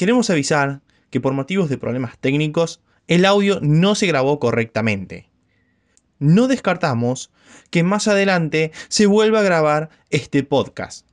queremos 0.00 0.30
avisar 0.30 0.80
que 1.10 1.20
por 1.20 1.34
motivos 1.34 1.68
de 1.68 1.76
problemas 1.76 2.16
técnicos, 2.16 2.80
el 3.06 3.26
audio 3.26 3.58
no 3.60 3.94
se 3.94 4.06
grabó 4.06 4.40
correctamente. 4.40 5.28
No 6.18 6.48
descartamos 6.48 7.30
que 7.68 7.82
más 7.82 8.08
adelante 8.08 8.72
se 8.88 9.04
vuelva 9.04 9.40
a 9.40 9.42
grabar 9.42 9.90
este 10.08 10.42
podcast. 10.42 11.06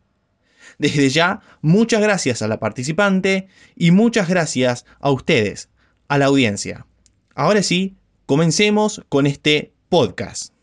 Desde 0.78 1.10
ya, 1.10 1.42
muchas 1.60 2.00
gracias 2.00 2.42
a 2.42 2.48
la 2.48 2.62
participante 2.62 3.50
y 3.76 3.92
muchas 3.92 4.30
gracias 4.30 4.86
a 5.02 5.12
ustedes, 5.12 5.70
a 6.08 6.18
la 6.18 6.28
audiencia. 6.28 6.86
Ahora 7.36 7.64
sí, 7.64 7.98
comencemos 8.26 9.04
con 9.10 9.28
este 9.28 9.74
podcast. 9.90 10.54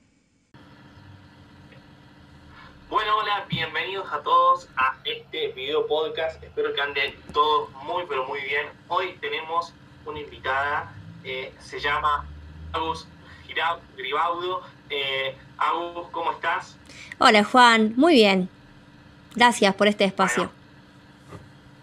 Bueno, 2.88 3.18
hola, 3.18 3.44
bienvenidos 3.50 4.06
a 4.10 4.22
todos 4.22 4.66
a 4.78 4.93
este 5.34 5.48
video 5.48 5.84
podcast. 5.88 6.40
Espero 6.44 6.72
que 6.72 6.80
anden 6.80 7.12
todos 7.32 7.68
muy, 7.82 8.04
pero 8.08 8.24
muy 8.24 8.40
bien. 8.42 8.68
Hoy 8.86 9.16
tenemos 9.20 9.72
una 10.06 10.20
invitada, 10.20 10.92
eh, 11.24 11.52
se 11.58 11.80
llama 11.80 12.24
Agus 12.72 13.08
Gribaudo. 13.96 14.62
Eh, 14.90 15.36
Agus, 15.58 16.08
¿cómo 16.12 16.30
estás? 16.30 16.76
Hola 17.18 17.42
Juan, 17.42 17.94
muy 17.96 18.14
bien. 18.14 18.48
Gracias 19.34 19.74
por 19.74 19.88
este 19.88 20.04
espacio. 20.04 20.52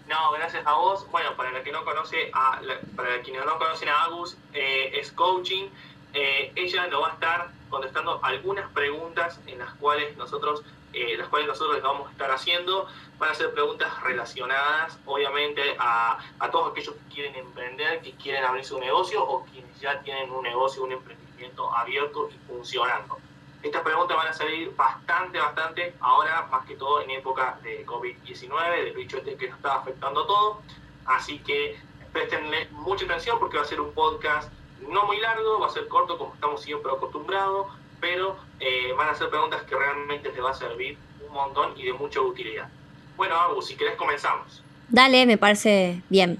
no, 0.07 0.31
gracias 0.31 0.65
a 0.65 0.73
vos. 0.73 1.05
Bueno, 1.11 1.35
para 1.35 1.51
la 1.51 1.61
que 1.61 1.73
no 1.73 1.83
conoce 1.83 2.31
a, 2.33 2.61
para 2.95 3.21
quienes 3.21 3.45
no 3.45 3.57
conocen 3.57 3.89
a 3.89 4.03
Agus, 4.03 4.37
eh, 4.53 4.91
es 4.93 5.11
coaching. 5.11 5.67
ella 6.13 6.87
nos 6.87 7.03
va 7.03 7.09
a 7.09 7.13
estar 7.13 7.51
contestando 7.71 8.19
algunas 8.21 8.69
preguntas 8.71 9.39
en 9.47 9.57
las 9.57 9.73
cuales 9.75 10.15
nosotros 10.17 10.63
eh, 10.93 11.15
las 11.17 11.29
cuales 11.29 11.47
nosotros 11.47 11.75
les 11.75 11.83
vamos 11.83 12.07
a 12.07 12.11
estar 12.11 12.31
haciendo. 12.31 12.85
Van 13.17 13.29
a 13.29 13.33
ser 13.33 13.53
preguntas 13.53 13.89
relacionadas, 14.03 14.99
obviamente, 15.05 15.61
a, 15.79 16.19
a 16.39 16.51
todos 16.51 16.71
aquellos 16.71 16.95
que 16.95 17.15
quieren 17.15 17.35
emprender, 17.35 18.01
que 18.01 18.11
quieren 18.13 18.43
abrir 18.43 18.65
su 18.65 18.77
negocio 18.77 19.23
o 19.23 19.45
quienes 19.45 19.79
ya 19.79 20.01
tienen 20.01 20.29
un 20.31 20.43
negocio, 20.43 20.83
un 20.83 20.91
emprendimiento 20.91 21.73
abierto 21.73 22.29
y 22.29 22.37
funcionando. 22.47 23.17
Estas 23.63 23.83
preguntas 23.83 24.17
van 24.17 24.27
a 24.27 24.33
salir 24.33 24.75
bastante, 24.75 25.39
bastante 25.39 25.95
ahora, 26.01 26.47
más 26.51 26.65
que 26.65 26.75
todo 26.75 27.01
en 27.01 27.11
época 27.11 27.57
de 27.63 27.85
COVID-19, 27.85 28.83
del 28.83 28.93
bicho 28.93 29.17
este 29.17 29.37
que 29.37 29.47
nos 29.47 29.57
está 29.57 29.75
afectando 29.75 30.23
a 30.23 30.27
todo. 30.27 30.61
Así 31.05 31.39
que 31.39 31.79
prestenle 32.11 32.67
mucha 32.71 33.05
atención 33.05 33.39
porque 33.39 33.57
va 33.57 33.63
a 33.63 33.67
ser 33.67 33.79
un 33.79 33.93
podcast 33.93 34.51
no 34.89 35.05
muy 35.05 35.19
largo, 35.19 35.59
va 35.59 35.67
a 35.67 35.71
ser 35.71 35.87
corto 35.87 36.17
como 36.17 36.33
estamos 36.33 36.61
siempre 36.61 36.91
acostumbrados, 36.91 37.67
pero 37.99 38.37
eh, 38.59 38.93
van 38.97 39.09
a 39.09 39.15
ser 39.15 39.29
preguntas 39.29 39.63
que 39.63 39.75
realmente 39.75 40.29
te 40.29 40.41
va 40.41 40.51
a 40.51 40.53
servir 40.53 40.97
un 41.27 41.33
montón 41.33 41.73
y 41.77 41.85
de 41.85 41.93
mucha 41.93 42.19
utilidad. 42.21 42.69
Bueno, 43.15 43.35
Agus, 43.35 43.67
si 43.67 43.75
querés 43.75 43.95
comenzamos. 43.95 44.63
Dale, 44.89 45.25
me 45.25 45.37
parece 45.37 46.01
bien. 46.09 46.39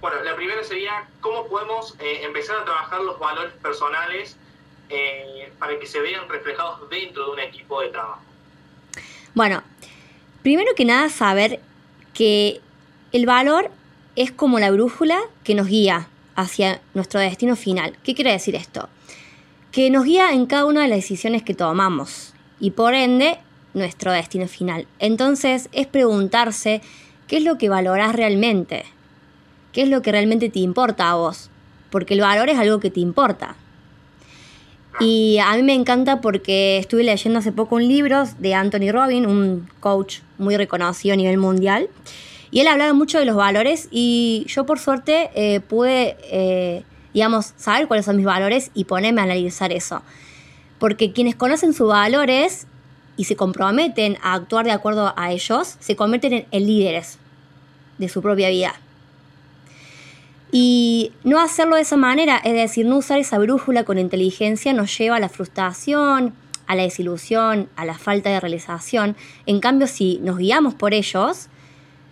Bueno, 0.00 0.22
la 0.22 0.36
primera 0.36 0.62
sería, 0.62 1.08
¿cómo 1.20 1.46
podemos 1.48 1.96
eh, 1.98 2.20
empezar 2.22 2.56
a 2.58 2.64
trabajar 2.64 3.00
los 3.00 3.18
valores 3.18 3.52
personales 3.54 4.36
eh, 4.88 5.52
para 5.58 5.78
que 5.78 5.86
se 5.86 6.00
vean 6.00 6.28
reflejados 6.28 6.88
dentro 6.88 7.26
de 7.26 7.30
un 7.32 7.40
equipo 7.40 7.80
de 7.80 7.88
trabajo? 7.88 8.22
Bueno, 9.34 9.62
primero 10.42 10.74
que 10.74 10.84
nada 10.84 11.08
saber 11.08 11.60
que 12.14 12.60
el 13.12 13.26
valor 13.26 13.70
es 14.16 14.32
como 14.32 14.58
la 14.58 14.70
brújula 14.70 15.20
que 15.44 15.54
nos 15.54 15.66
guía 15.66 16.08
hacia 16.38 16.80
nuestro 16.94 17.20
destino 17.20 17.56
final. 17.56 17.96
¿Qué 18.02 18.14
quiere 18.14 18.32
decir 18.32 18.54
esto? 18.54 18.88
que 19.72 19.90
nos 19.90 20.04
guía 20.04 20.32
en 20.32 20.46
cada 20.46 20.64
una 20.64 20.82
de 20.82 20.88
las 20.88 20.98
decisiones 20.98 21.42
que 21.42 21.54
tomamos 21.54 22.32
y 22.58 22.70
por 22.70 22.94
ende 22.94 23.38
nuestro 23.74 24.12
destino 24.12 24.48
final. 24.48 24.86
Entonces 24.98 25.68
es 25.72 25.86
preguntarse 25.86 26.80
qué 27.26 27.36
es 27.36 27.44
lo 27.44 27.58
que 27.58 27.68
valoras 27.68 28.14
realmente, 28.14 28.84
qué 29.72 29.82
es 29.82 29.88
lo 29.88 30.02
que 30.02 30.12
realmente 30.12 30.48
te 30.48 30.60
importa 30.60 31.10
a 31.10 31.14
vos, 31.14 31.50
porque 31.90 32.14
el 32.14 32.20
valor 32.20 32.48
es 32.48 32.58
algo 32.58 32.80
que 32.80 32.90
te 32.90 33.00
importa. 33.00 33.56
Y 35.00 35.38
a 35.38 35.54
mí 35.54 35.62
me 35.62 35.74
encanta 35.74 36.20
porque 36.20 36.78
estuve 36.78 37.04
leyendo 37.04 37.38
hace 37.38 37.52
poco 37.52 37.76
un 37.76 37.86
libro 37.86 38.24
de 38.38 38.54
Anthony 38.54 38.90
Robbins, 38.90 39.28
un 39.28 39.68
coach 39.78 40.20
muy 40.38 40.56
reconocido 40.56 41.12
a 41.12 41.16
nivel 41.16 41.38
mundial, 41.38 41.88
y 42.50 42.60
él 42.60 42.68
hablaba 42.68 42.92
mucho 42.92 43.18
de 43.18 43.24
los 43.24 43.36
valores 43.36 43.88
y 43.90 44.44
yo 44.48 44.66
por 44.66 44.78
suerte 44.78 45.30
eh, 45.34 45.60
pude... 45.60 46.16
Eh, 46.24 46.84
digamos, 47.14 47.52
saber 47.56 47.88
cuáles 47.88 48.06
son 48.06 48.16
mis 48.16 48.26
valores 48.26 48.70
y 48.74 48.84
ponerme 48.84 49.20
a 49.20 49.24
analizar 49.24 49.72
eso. 49.72 50.02
Porque 50.78 51.12
quienes 51.12 51.34
conocen 51.34 51.72
sus 51.72 51.88
valores 51.88 52.66
y 53.16 53.24
se 53.24 53.36
comprometen 53.36 54.18
a 54.22 54.34
actuar 54.34 54.64
de 54.64 54.72
acuerdo 54.72 55.12
a 55.16 55.32
ellos, 55.32 55.76
se 55.80 55.96
convierten 55.96 56.46
en, 56.48 56.66
líderes 56.66 57.18
de 57.98 58.08
su 58.08 58.22
propia 58.22 58.48
vida. 58.50 58.74
Y 60.52 61.12
no 61.24 61.40
hacerlo 61.40 61.76
de 61.76 61.82
esa 61.82 61.96
manera, 61.96 62.40
es 62.44 62.54
decir, 62.54 62.86
no 62.86 62.98
usar 62.98 63.18
esa 63.18 63.38
brújula 63.38 63.84
con 63.84 63.98
inteligencia, 63.98 64.72
nos 64.72 64.96
lleva 64.96 65.16
a 65.16 65.20
la 65.20 65.28
frustración, 65.28 66.34
a 66.68 66.76
la 66.76 66.84
desilusión, 66.84 67.68
a 67.74 67.84
la 67.84 67.98
falta 67.98 68.30
de 68.30 68.38
realización. 68.38 69.16
En 69.46 69.58
cambio, 69.58 69.88
si 69.88 70.20
nos 70.22 70.38
guiamos 70.38 70.74
por 70.74 70.94
ellos, 70.94 71.48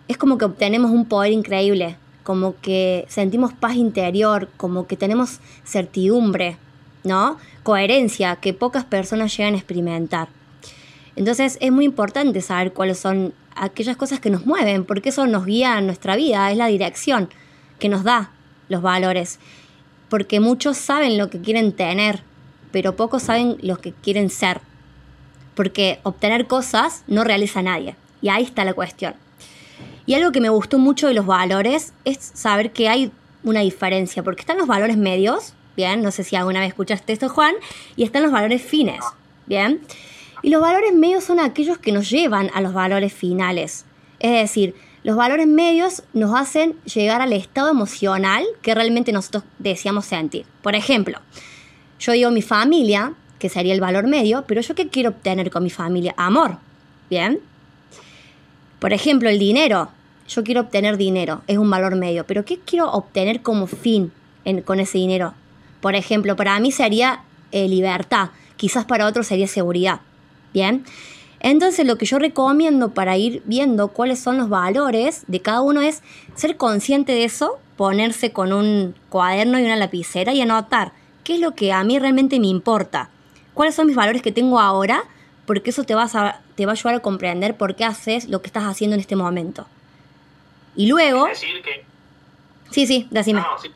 es 0.08 0.16
como 0.16 0.38
que 0.38 0.44
obtenemos 0.44 0.90
un 0.90 1.06
poder 1.06 1.32
increíble, 1.32 1.96
como 2.22 2.56
que 2.60 3.06
sentimos 3.08 3.52
paz 3.52 3.76
interior, 3.76 4.48
como 4.56 4.86
que 4.86 4.96
tenemos 4.96 5.40
certidumbre, 5.64 6.56
¿no? 7.04 7.38
Coherencia 7.62 8.36
que 8.36 8.52
pocas 8.52 8.84
personas 8.84 9.36
llegan 9.36 9.54
a 9.54 9.58
experimentar. 9.58 10.28
Entonces 11.14 11.56
es 11.60 11.72
muy 11.72 11.84
importante 11.84 12.40
saber 12.40 12.72
cuáles 12.72 12.98
son 12.98 13.32
aquellas 13.54 13.96
cosas 13.96 14.20
que 14.20 14.30
nos 14.30 14.44
mueven, 14.44 14.84
porque 14.84 15.08
eso 15.08 15.26
nos 15.26 15.46
guía 15.46 15.78
en 15.78 15.86
nuestra 15.86 16.14
vida, 16.14 16.50
es 16.50 16.56
la 16.56 16.66
dirección 16.66 17.28
que 17.78 17.88
nos 17.88 18.04
da 18.04 18.30
los 18.68 18.82
valores. 18.82 19.38
Porque 20.08 20.40
muchos 20.40 20.76
saben 20.76 21.18
lo 21.18 21.30
que 21.30 21.40
quieren 21.40 21.72
tener, 21.72 22.22
pero 22.70 22.96
pocos 22.96 23.24
saben 23.24 23.56
lo 23.62 23.78
que 23.78 23.92
quieren 23.92 24.30
ser. 24.30 24.60
Porque 25.54 26.00
obtener 26.02 26.46
cosas 26.46 27.02
no 27.06 27.24
realiza 27.24 27.60
a 27.60 27.62
nadie. 27.62 27.96
Y 28.20 28.28
ahí 28.28 28.42
está 28.44 28.64
la 28.64 28.74
cuestión. 28.74 29.14
Y 30.06 30.14
algo 30.14 30.32
que 30.32 30.40
me 30.40 30.48
gustó 30.48 30.78
mucho 30.78 31.08
de 31.08 31.14
los 31.14 31.26
valores 31.26 31.92
es 32.04 32.18
saber 32.18 32.72
que 32.72 32.88
hay 32.88 33.12
una 33.42 33.60
diferencia, 33.60 34.22
porque 34.22 34.40
están 34.40 34.58
los 34.58 34.66
valores 34.66 34.96
medios, 34.96 35.54
bien, 35.76 36.02
no 36.02 36.10
sé 36.10 36.24
si 36.24 36.36
alguna 36.36 36.60
vez 36.60 36.68
escuchaste 36.68 37.12
esto, 37.12 37.28
Juan, 37.28 37.54
y 37.96 38.04
están 38.04 38.22
los 38.22 38.32
valores 38.32 38.62
fines, 38.62 39.00
bien. 39.46 39.80
Y 40.42 40.50
los 40.50 40.60
valores 40.60 40.94
medios 40.94 41.24
son 41.24 41.40
aquellos 41.40 41.78
que 41.78 41.92
nos 41.92 42.08
llevan 42.08 42.50
a 42.54 42.60
los 42.60 42.72
valores 42.72 43.12
finales. 43.12 43.84
Es 44.20 44.32
decir, 44.32 44.74
los 45.02 45.16
valores 45.16 45.46
medios 45.46 46.02
nos 46.12 46.38
hacen 46.38 46.74
llegar 46.82 47.22
al 47.22 47.32
estado 47.32 47.70
emocional 47.70 48.44
que 48.62 48.74
realmente 48.74 49.12
nosotros 49.12 49.44
deseamos 49.58 50.06
sentir. 50.06 50.46
Por 50.62 50.74
ejemplo, 50.74 51.20
yo 51.98 52.12
digo 52.12 52.30
mi 52.30 52.42
familia, 52.42 53.14
que 53.38 53.48
sería 53.48 53.74
el 53.74 53.80
valor 53.80 54.06
medio, 54.06 54.44
pero 54.46 54.60
yo 54.60 54.74
qué 54.74 54.88
quiero 54.88 55.10
obtener 55.10 55.50
con 55.50 55.62
mi 55.62 55.70
familia? 55.70 56.14
Amor, 56.16 56.58
¿bien? 57.10 57.40
Por 58.86 58.92
ejemplo, 58.92 59.28
el 59.28 59.40
dinero 59.40 59.88
yo 60.28 60.44
quiero 60.44 60.60
obtener 60.60 60.96
dinero, 60.96 61.42
es 61.48 61.58
un 61.58 61.68
valor 61.68 61.96
medio, 61.96 62.24
pero 62.24 62.44
¿qué 62.44 62.60
quiero 62.60 62.88
obtener 62.92 63.42
como 63.42 63.66
fin 63.66 64.12
con 64.64 64.78
ese 64.78 64.98
dinero? 64.98 65.34
Por 65.80 65.96
ejemplo, 65.96 66.36
para 66.36 66.60
mí 66.60 66.70
sería 66.70 67.24
eh, 67.50 67.66
libertad, 67.66 68.28
quizás 68.56 68.84
para 68.84 69.08
otros 69.08 69.26
sería 69.26 69.48
seguridad. 69.48 70.02
Bien. 70.54 70.84
Entonces 71.40 71.84
lo 71.84 71.98
que 71.98 72.06
yo 72.06 72.20
recomiendo 72.20 72.94
para 72.94 73.16
ir 73.16 73.42
viendo 73.44 73.88
cuáles 73.88 74.20
son 74.20 74.38
los 74.38 74.48
valores 74.48 75.24
de 75.26 75.42
cada 75.42 75.62
uno 75.62 75.80
es 75.80 76.04
ser 76.36 76.56
consciente 76.56 77.10
de 77.10 77.24
eso, 77.24 77.58
ponerse 77.76 78.30
con 78.30 78.52
un 78.52 78.94
cuaderno 79.08 79.58
y 79.58 79.64
una 79.64 79.74
lapicera 79.74 80.32
y 80.32 80.42
anotar 80.42 80.92
qué 81.24 81.34
es 81.34 81.40
lo 81.40 81.56
que 81.56 81.72
a 81.72 81.82
mí 81.82 81.98
realmente 81.98 82.38
me 82.38 82.46
importa, 82.46 83.10
cuáles 83.52 83.74
son 83.74 83.88
mis 83.88 83.96
valores 83.96 84.22
que 84.22 84.30
tengo 84.30 84.60
ahora, 84.60 85.02
porque 85.44 85.70
eso 85.70 85.82
te, 85.82 85.96
vas 85.96 86.14
te 86.56 86.66
va 86.66 86.72
a 86.72 86.74
ayudar 86.74 86.96
a 86.96 87.00
comprender 87.00 87.56
por 87.56 87.76
qué 87.76 87.84
haces 87.84 88.28
lo 88.28 88.42
que 88.42 88.48
estás 88.48 88.64
haciendo 88.64 88.94
en 88.94 89.00
este 89.00 89.14
momento. 89.14 89.66
Y 90.74 90.88
luego... 90.88 91.28
Es 91.28 91.40
decir 91.40 91.62
que... 91.62 91.84
Sí, 92.70 92.86
sí, 92.86 93.06
decime. 93.10 93.40
No, 93.40 93.58
sí, 93.58 93.70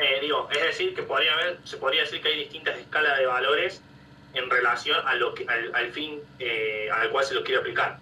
eh, 0.00 0.18
digo, 0.22 0.48
es 0.50 0.62
decir 0.62 0.94
que 0.94 1.02
podría 1.02 1.32
haber, 1.34 1.58
se 1.64 1.76
podría 1.76 2.02
decir 2.02 2.22
que 2.22 2.28
hay 2.28 2.38
distintas 2.38 2.78
escalas 2.78 3.18
de 3.18 3.26
valores 3.26 3.82
en 4.32 4.48
relación 4.48 4.96
a 5.06 5.14
lo 5.14 5.34
que, 5.34 5.46
al, 5.46 5.92
fin 5.92 6.14
eh, 6.38 6.88
al 6.90 7.10
cual 7.10 7.24
se 7.24 7.34
lo 7.34 7.42
quiere 7.42 7.60
aplicar. 7.60 7.98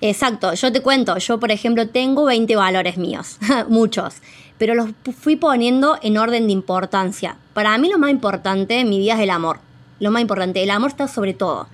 Exacto, 0.00 0.52
yo 0.52 0.72
te 0.72 0.82
cuento, 0.82 1.16
yo 1.18 1.40
por 1.40 1.50
ejemplo 1.50 1.88
tengo 1.88 2.24
20 2.26 2.54
valores 2.56 2.98
míos, 2.98 3.38
muchos, 3.68 4.16
pero 4.58 4.74
los 4.74 4.90
fui 5.18 5.36
poniendo 5.36 5.98
en 6.02 6.18
orden 6.18 6.46
de 6.46 6.52
importancia. 6.52 7.36
Para 7.54 7.76
mí 7.78 7.88
lo 7.88 7.98
más 7.98 8.10
importante 8.10 8.80
en 8.80 8.90
mi 8.90 8.98
vida 8.98 9.14
es 9.14 9.20
el 9.20 9.30
amor, 9.30 9.60
lo 10.00 10.10
más 10.10 10.20
importante, 10.20 10.62
el 10.62 10.70
amor 10.70 10.90
está 10.90 11.08
sobre 11.08 11.32
todo. 11.32 11.68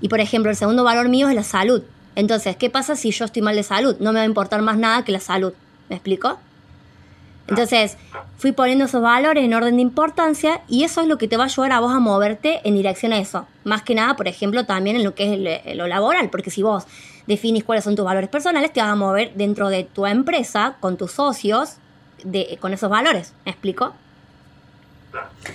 Y 0.00 0.08
por 0.08 0.20
ejemplo, 0.20 0.50
el 0.50 0.56
segundo 0.56 0.84
valor 0.84 1.08
mío 1.08 1.28
es 1.28 1.34
la 1.34 1.44
salud. 1.44 1.82
Entonces, 2.16 2.56
¿qué 2.56 2.70
pasa 2.70 2.96
si 2.96 3.10
yo 3.10 3.24
estoy 3.24 3.42
mal 3.42 3.56
de 3.56 3.62
salud? 3.62 3.96
No 4.00 4.12
me 4.12 4.18
va 4.18 4.22
a 4.22 4.26
importar 4.26 4.62
más 4.62 4.78
nada 4.78 5.04
que 5.04 5.12
la 5.12 5.20
salud. 5.20 5.52
¿Me 5.88 5.96
explico? 5.96 6.38
Entonces, 7.48 7.96
fui 8.38 8.52
poniendo 8.52 8.84
esos 8.84 9.02
valores 9.02 9.44
en 9.44 9.52
orden 9.54 9.76
de 9.76 9.82
importancia 9.82 10.62
y 10.68 10.84
eso 10.84 11.00
es 11.00 11.08
lo 11.08 11.18
que 11.18 11.26
te 11.26 11.36
va 11.36 11.44
a 11.44 11.46
ayudar 11.46 11.72
a 11.72 11.80
vos 11.80 11.92
a 11.92 11.98
moverte 11.98 12.60
en 12.62 12.74
dirección 12.74 13.12
a 13.12 13.18
eso. 13.18 13.46
Más 13.64 13.82
que 13.82 13.94
nada, 13.94 14.14
por 14.14 14.28
ejemplo, 14.28 14.64
también 14.66 14.96
en 14.96 15.02
lo 15.02 15.16
que 15.16 15.60
es 15.64 15.76
lo 15.76 15.88
laboral, 15.88 16.30
porque 16.30 16.50
si 16.50 16.62
vos 16.62 16.84
definís 17.26 17.64
cuáles 17.64 17.84
son 17.84 17.96
tus 17.96 18.04
valores 18.04 18.30
personales, 18.30 18.72
te 18.72 18.80
vas 18.80 18.90
a 18.90 18.94
mover 18.94 19.32
dentro 19.34 19.68
de 19.68 19.82
tu 19.82 20.06
empresa, 20.06 20.76
con 20.78 20.96
tus 20.96 21.10
socios, 21.10 21.76
de, 22.22 22.56
con 22.60 22.72
esos 22.72 22.88
valores. 22.88 23.32
¿Me 23.44 23.50
explico? 23.50 23.94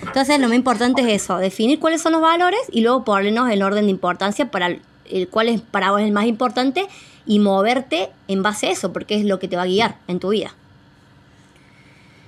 Entonces 0.02 0.38
lo 0.40 0.48
más 0.48 0.56
importante 0.56 1.02
es 1.02 1.22
eso, 1.22 1.38
definir 1.38 1.80
cuáles 1.80 2.02
son 2.02 2.12
los 2.12 2.20
valores 2.20 2.60
y 2.70 2.82
luego 2.82 3.04
ponernos 3.04 3.50
el 3.50 3.62
orden 3.62 3.86
de 3.86 3.90
importancia 3.90 4.50
para 4.50 4.66
el, 4.66 5.28
cuál 5.30 5.48
es 5.48 5.60
para 5.60 5.90
vos 5.90 6.00
el 6.00 6.12
más 6.12 6.26
importante 6.26 6.86
y 7.26 7.38
moverte 7.38 8.10
en 8.28 8.42
base 8.42 8.68
a 8.68 8.70
eso, 8.70 8.92
porque 8.92 9.16
es 9.16 9.24
lo 9.24 9.38
que 9.38 9.48
te 9.48 9.56
va 9.56 9.62
a 9.62 9.66
guiar 9.66 9.96
en 10.08 10.20
tu 10.20 10.30
vida. 10.30 10.54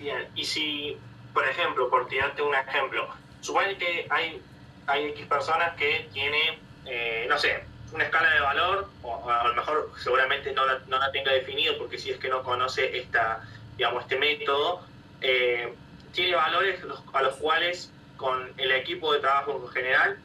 Bien, 0.00 0.26
y 0.34 0.44
si, 0.44 0.96
por 1.32 1.46
ejemplo, 1.46 1.88
por 1.88 2.08
tirarte 2.08 2.42
un 2.42 2.54
ejemplo, 2.54 3.08
supone 3.40 3.76
que 3.76 4.06
hay, 4.10 4.40
hay 4.86 5.06
X 5.06 5.26
personas 5.26 5.76
que 5.76 6.08
tienen, 6.12 6.58
eh, 6.86 7.26
no 7.28 7.38
sé, 7.38 7.64
una 7.92 8.04
escala 8.04 8.30
de 8.30 8.40
valor, 8.40 8.88
o 9.02 9.30
a 9.30 9.48
lo 9.48 9.54
mejor 9.54 9.90
seguramente 10.02 10.52
no 10.52 10.66
la, 10.66 10.80
no 10.88 10.98
la 10.98 11.10
tenga 11.10 11.32
definido 11.32 11.78
porque 11.78 11.98
si 11.98 12.10
es 12.10 12.18
que 12.18 12.28
no 12.28 12.42
conoce 12.42 12.98
esta, 12.98 13.42
digamos, 13.76 14.02
este 14.02 14.18
método, 14.18 14.82
eh, 15.20 15.72
tiene 16.12 16.34
valores 16.34 16.80
a 17.12 17.22
los 17.22 17.36
cuales 17.36 17.92
con 18.16 18.52
el 18.56 18.72
equipo 18.72 19.12
de 19.12 19.20
trabajo 19.20 19.62
en 19.64 19.72
general 19.72 20.18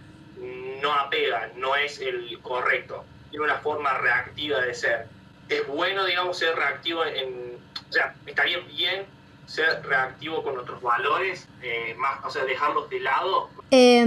no 0.82 0.94
apega, 0.94 1.50
no 1.56 1.76
es 1.76 2.00
el 2.00 2.40
correcto, 2.42 3.06
tiene 3.30 3.46
una 3.46 3.58
forma 3.58 3.98
reactiva 3.98 4.62
de 4.62 4.74
ser. 4.74 5.08
Es 5.50 5.68
bueno, 5.68 6.06
digamos, 6.06 6.38
ser 6.38 6.56
reactivo 6.56 7.06
en, 7.06 7.58
o 7.90 7.94
sea, 7.94 8.16
estaría 8.26 8.60
bien 8.60 9.06
ser 9.46 9.84
reactivo 9.84 10.42
con 10.42 10.58
otros 10.58 10.82
valores, 10.82 11.48
eh, 11.62 11.96
más, 11.98 12.24
o 12.26 12.30
sea, 12.30 12.46
dejarlos 12.46 12.90
de 12.90 13.00
lado. 13.02 13.50
Eh, 13.72 14.06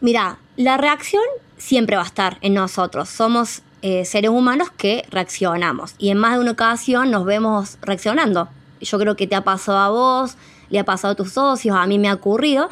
mira, 0.00 0.38
la 0.56 0.76
reacción 0.76 1.22
siempre 1.56 1.96
va 1.96 2.02
a 2.02 2.06
estar 2.06 2.38
en 2.40 2.54
nosotros. 2.54 3.08
Somos 3.08 3.62
eh, 3.82 4.04
seres 4.04 4.30
humanos 4.30 4.70
que 4.70 5.04
reaccionamos 5.10 5.94
y 5.98 6.10
en 6.10 6.18
más 6.18 6.34
de 6.34 6.40
una 6.40 6.52
ocasión 6.52 7.10
nos 7.10 7.24
vemos 7.24 7.78
reaccionando. 7.80 8.48
Yo 8.80 8.98
creo 8.98 9.16
que 9.16 9.26
te 9.26 9.36
ha 9.36 9.44
pasado 9.44 9.78
a 9.78 9.88
vos, 9.88 10.36
le 10.72 10.80
ha 10.80 10.84
pasado 10.84 11.12
a 11.12 11.14
tus 11.14 11.32
socios, 11.32 11.76
a 11.76 11.86
mí 11.86 11.98
me 11.98 12.08
ha 12.08 12.14
ocurrido. 12.14 12.68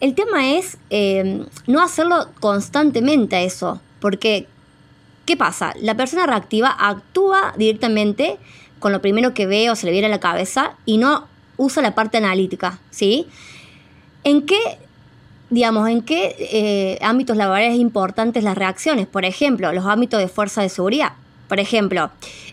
El 0.00 0.14
tema 0.14 0.52
es 0.54 0.78
em, 0.90 1.44
no 1.66 1.82
hacerlo 1.82 2.28
constantemente 2.40 3.36
a 3.36 3.42
eso, 3.42 3.80
porque 4.00 4.46
¿qué 5.26 5.36
pasa? 5.36 5.74
La 5.80 5.94
persona 5.96 6.26
reactiva 6.26 6.74
actúa 6.78 7.52
directamente 7.56 8.38
con 8.78 8.92
lo 8.92 9.02
primero 9.02 9.34
que 9.34 9.46
ve 9.46 9.70
o 9.70 9.76
se 9.76 9.86
le 9.86 9.92
viene 9.92 10.06
a 10.06 10.10
la 10.10 10.20
cabeza 10.20 10.76
y 10.86 10.98
no 10.98 11.26
usa 11.56 11.82
la 11.82 11.94
parte 11.94 12.18
analítica, 12.18 12.78
¿sí? 12.90 13.26
¿En 14.24 14.46
qué, 14.46 14.58
digamos, 15.50 15.88
en 15.88 16.02
qué 16.02 16.36
eh, 16.38 16.98
ámbitos 17.02 17.36
laborales 17.36 17.78
importantes 17.78 18.42
las 18.42 18.56
reacciones? 18.56 19.06
Por 19.06 19.24
ejemplo, 19.24 19.72
los 19.72 19.86
ámbitos 19.86 20.20
de 20.20 20.28
fuerza 20.28 20.62
de 20.62 20.68
seguridad. 20.68 21.12
Por 21.52 21.60
ejemplo, 21.60 22.10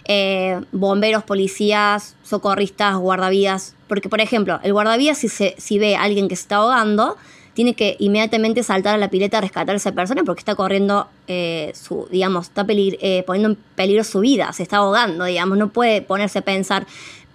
eh, 0.10 0.60
bomberos, 0.74 1.24
policías, 1.24 2.18
socorristas, 2.22 2.98
guardavías. 2.98 3.74
Porque, 3.88 4.10
por 4.10 4.20
ejemplo, 4.20 4.60
el 4.62 4.74
guardavías, 4.74 5.20
si, 5.20 5.30
se, 5.30 5.56
si 5.58 5.80
ve 5.80 5.96
a 5.96 6.02
alguien 6.02 6.28
que 6.28 6.36
se 6.36 6.42
está 6.42 6.58
ahogando, 6.58 7.16
tiene 7.54 7.76
que 7.76 7.96
inmediatamente 8.00 8.62
saltar 8.62 8.96
a 8.96 8.98
la 8.98 9.10
pileta 9.10 9.38
a 9.38 9.42
rescatar 9.42 9.74
a 9.74 9.78
esa 9.78 9.94
persona 9.94 10.26
porque 10.26 10.42
está 10.42 10.54
corriendo 10.56 11.08
eh, 11.30 11.72
su, 11.76 12.10
digamos, 12.12 12.48
está 12.48 12.66
eh, 12.68 13.24
poniendo 13.26 13.52
en 13.52 13.56
peligro 13.76 14.04
su 14.04 14.20
vida, 14.20 14.52
se 14.52 14.64
está 14.64 14.78
ahogando, 14.78 15.24
digamos, 15.24 15.58
no 15.58 15.70
puede 15.70 16.02
ponerse 16.02 16.40
a 16.40 16.42
pensar. 16.42 16.86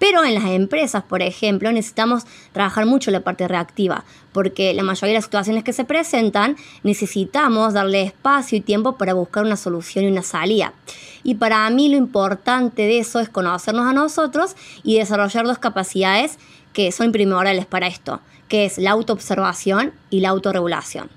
Pero 0.07 0.23
en 0.23 0.35
las 0.35 0.45
empresas, 0.45 1.03
por 1.03 1.23
ejemplo, 1.23 1.73
necesitamos 1.73 2.25
trabajar 2.53 2.85
mucho 2.85 3.11
la 3.11 3.21
parte 3.21 3.49
reactiva, 3.49 4.05
porque 4.33 4.75
la 4.75 4.83
mayoría 4.83 5.15
de 5.15 5.15
las 5.15 5.25
situaciones 5.25 5.65
que 5.65 5.73
se 5.73 5.87
presentan 5.87 6.57
necesitamos 6.83 7.73
darle 7.73 8.03
espacio 8.03 8.59
y 8.59 8.61
tiempo 8.61 8.99
para 8.99 9.15
buscar 9.15 9.47
una 9.47 9.57
solución 9.57 10.05
y 10.05 10.09
una 10.09 10.21
salida. 10.21 10.75
Y 11.23 11.37
para 11.37 11.71
mí 11.71 11.89
lo 11.89 11.97
importante 11.97 12.83
de 12.83 12.99
eso 12.99 13.19
es 13.19 13.31
conocernos 13.31 13.87
a 13.87 13.95
nosotros 13.95 14.57
y 14.83 14.99
desarrollar 14.99 15.47
dos 15.47 15.57
capacidades 15.57 16.39
que 16.75 16.93
son 16.93 17.11
primordiales 17.11 17.65
para 17.65 17.87
esto, 17.87 18.21
que 18.49 18.67
es 18.67 18.77
la 18.77 18.91
autoobservación 18.91 19.95
y 20.11 20.21
la 20.21 20.29
autorregulación. 20.29 21.09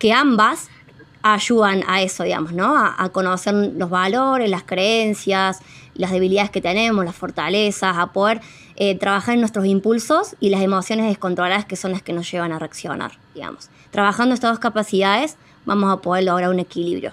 Que 0.00 0.12
ambas 0.12 0.70
ayudan 1.24 1.84
a 1.86 2.02
eso, 2.02 2.22
digamos, 2.22 2.52
¿no? 2.52 2.76
A, 2.76 3.08
conocer 3.08 3.54
los 3.54 3.88
valores, 3.88 4.50
las 4.50 4.62
creencias, 4.62 5.60
las 5.94 6.10
debilidades 6.10 6.50
que 6.50 6.60
tenemos, 6.60 7.04
las 7.04 7.16
fortalezas, 7.16 7.96
a 7.96 8.12
poder 8.12 8.40
eh, 8.76 8.98
trabajar 8.98 9.34
en 9.34 9.40
nuestros 9.40 9.64
impulsos 9.66 10.36
y 10.40 10.50
las 10.50 10.60
emociones 10.62 11.06
descontroladas 11.06 11.64
que 11.64 11.76
son 11.76 11.92
las 11.92 12.02
que 12.02 12.12
nos 12.12 12.30
llevan 12.30 12.52
a 12.52 12.58
reaccionar, 12.58 13.12
digamos. 13.34 13.70
Trabajando 13.90 14.34
estas 14.34 14.50
dos 14.50 14.58
capacidades 14.58 15.36
vamos 15.64 15.92
a 15.92 16.00
poder 16.00 16.24
lograr 16.24 16.50
un 16.50 16.60
equilibrio. 16.60 17.12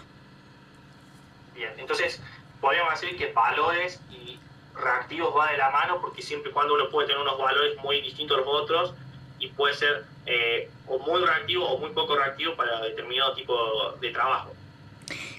Bien, 1.56 1.72
entonces 1.78 2.22
podríamos 2.60 3.00
decir 3.00 3.18
que 3.18 3.32
valores 3.32 4.00
y 4.10 4.40
reactivos 4.76 5.36
va 5.38 5.52
de 5.52 5.58
la 5.58 5.70
mano 5.70 6.00
porque 6.02 6.22
siempre 6.22 6.50
y 6.50 6.54
cuando 6.54 6.74
uno 6.74 6.90
puede 6.90 7.08
tener 7.08 7.22
unos 7.22 7.38
valores 7.38 7.78
muy 7.84 8.02
distintos 8.02 8.38
a 8.38 8.42
los 8.42 8.50
otros 8.50 8.94
y 9.40 9.48
puede 9.50 9.74
ser 9.76 10.06
eh, 10.26 10.70
o 10.88 11.00
muy 11.00 11.22
reactivo 11.24 11.68
o 11.68 11.78
muy 11.78 11.92
poco 11.92 12.16
reactivo 12.16 12.56
para 12.56 12.82
determinado 12.82 13.34
tipo 13.34 13.92
de 14.00 14.12
trabajo. 14.12 14.54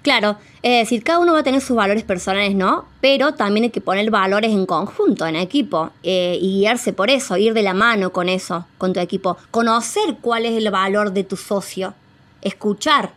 Claro, 0.03 0.37
es 0.63 0.81
decir, 0.81 1.05
cada 1.05 1.21
uno 1.21 1.33
va 1.33 1.41
a 1.41 1.43
tener 1.45 1.61
sus 1.61 1.77
valores 1.77 2.03
personales, 2.03 2.57
¿no? 2.57 2.87
Pero 3.01 3.35
también 3.35 3.65
hay 3.65 3.71
que 3.71 3.81
poner 3.81 4.11
valores 4.11 4.51
en 4.51 4.67
conjunto, 4.67 5.27
en 5.27 5.37
equipo, 5.37 5.91
eh, 6.03 6.39
y 6.41 6.59
guiarse 6.59 6.93
por 6.93 7.09
eso, 7.09 7.37
ir 7.37 7.55
de 7.55 7.63
la 7.63 7.73
mano 7.73 8.13
con 8.13 8.29
eso, 8.29 8.67
con 8.79 8.93
tu 8.93 8.99
equipo. 8.99 9.37
Conocer 9.53 10.17
cuál 10.21 10.45
es 10.45 10.57
el 10.57 10.69
valor 10.71 11.13
de 11.13 11.23
tu 11.23 11.37
socio, 11.37 11.95
escuchar 12.41 13.13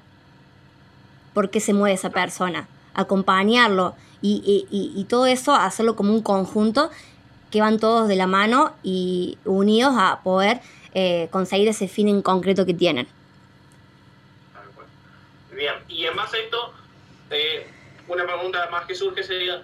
por 1.33 1.49
qué 1.49 1.59
se 1.59 1.73
mueve 1.73 1.95
esa 1.95 2.11
persona, 2.11 2.67
acompañarlo 2.93 3.95
y, 4.21 4.65
y 4.71 5.03
todo 5.05 5.25
eso, 5.25 5.53
hacerlo 5.53 5.95
como 5.95 6.13
un 6.13 6.21
conjunto 6.21 6.89
que 7.51 7.61
van 7.61 7.79
todos 7.79 8.07
de 8.07 8.15
la 8.15 8.27
mano 8.27 8.73
y 8.83 9.38
unidos 9.45 9.93
a 9.97 10.19
poder 10.23 10.61
eh, 10.93 11.27
conseguir 11.31 11.67
ese 11.67 11.88
fin 11.88 12.07
en 12.07 12.21
concreto 12.21 12.65
que 12.65 12.73
tienen. 12.73 13.07
Bien, 15.55 15.75
y 15.87 16.05
en 16.05 16.15
base 16.15 16.37
a 16.37 16.39
esto, 16.41 16.73
eh, 17.29 17.65
una 18.07 18.25
pregunta 18.25 18.67
más 18.71 18.85
que 18.85 18.93
surge 18.93 19.23
sería, 19.23 19.63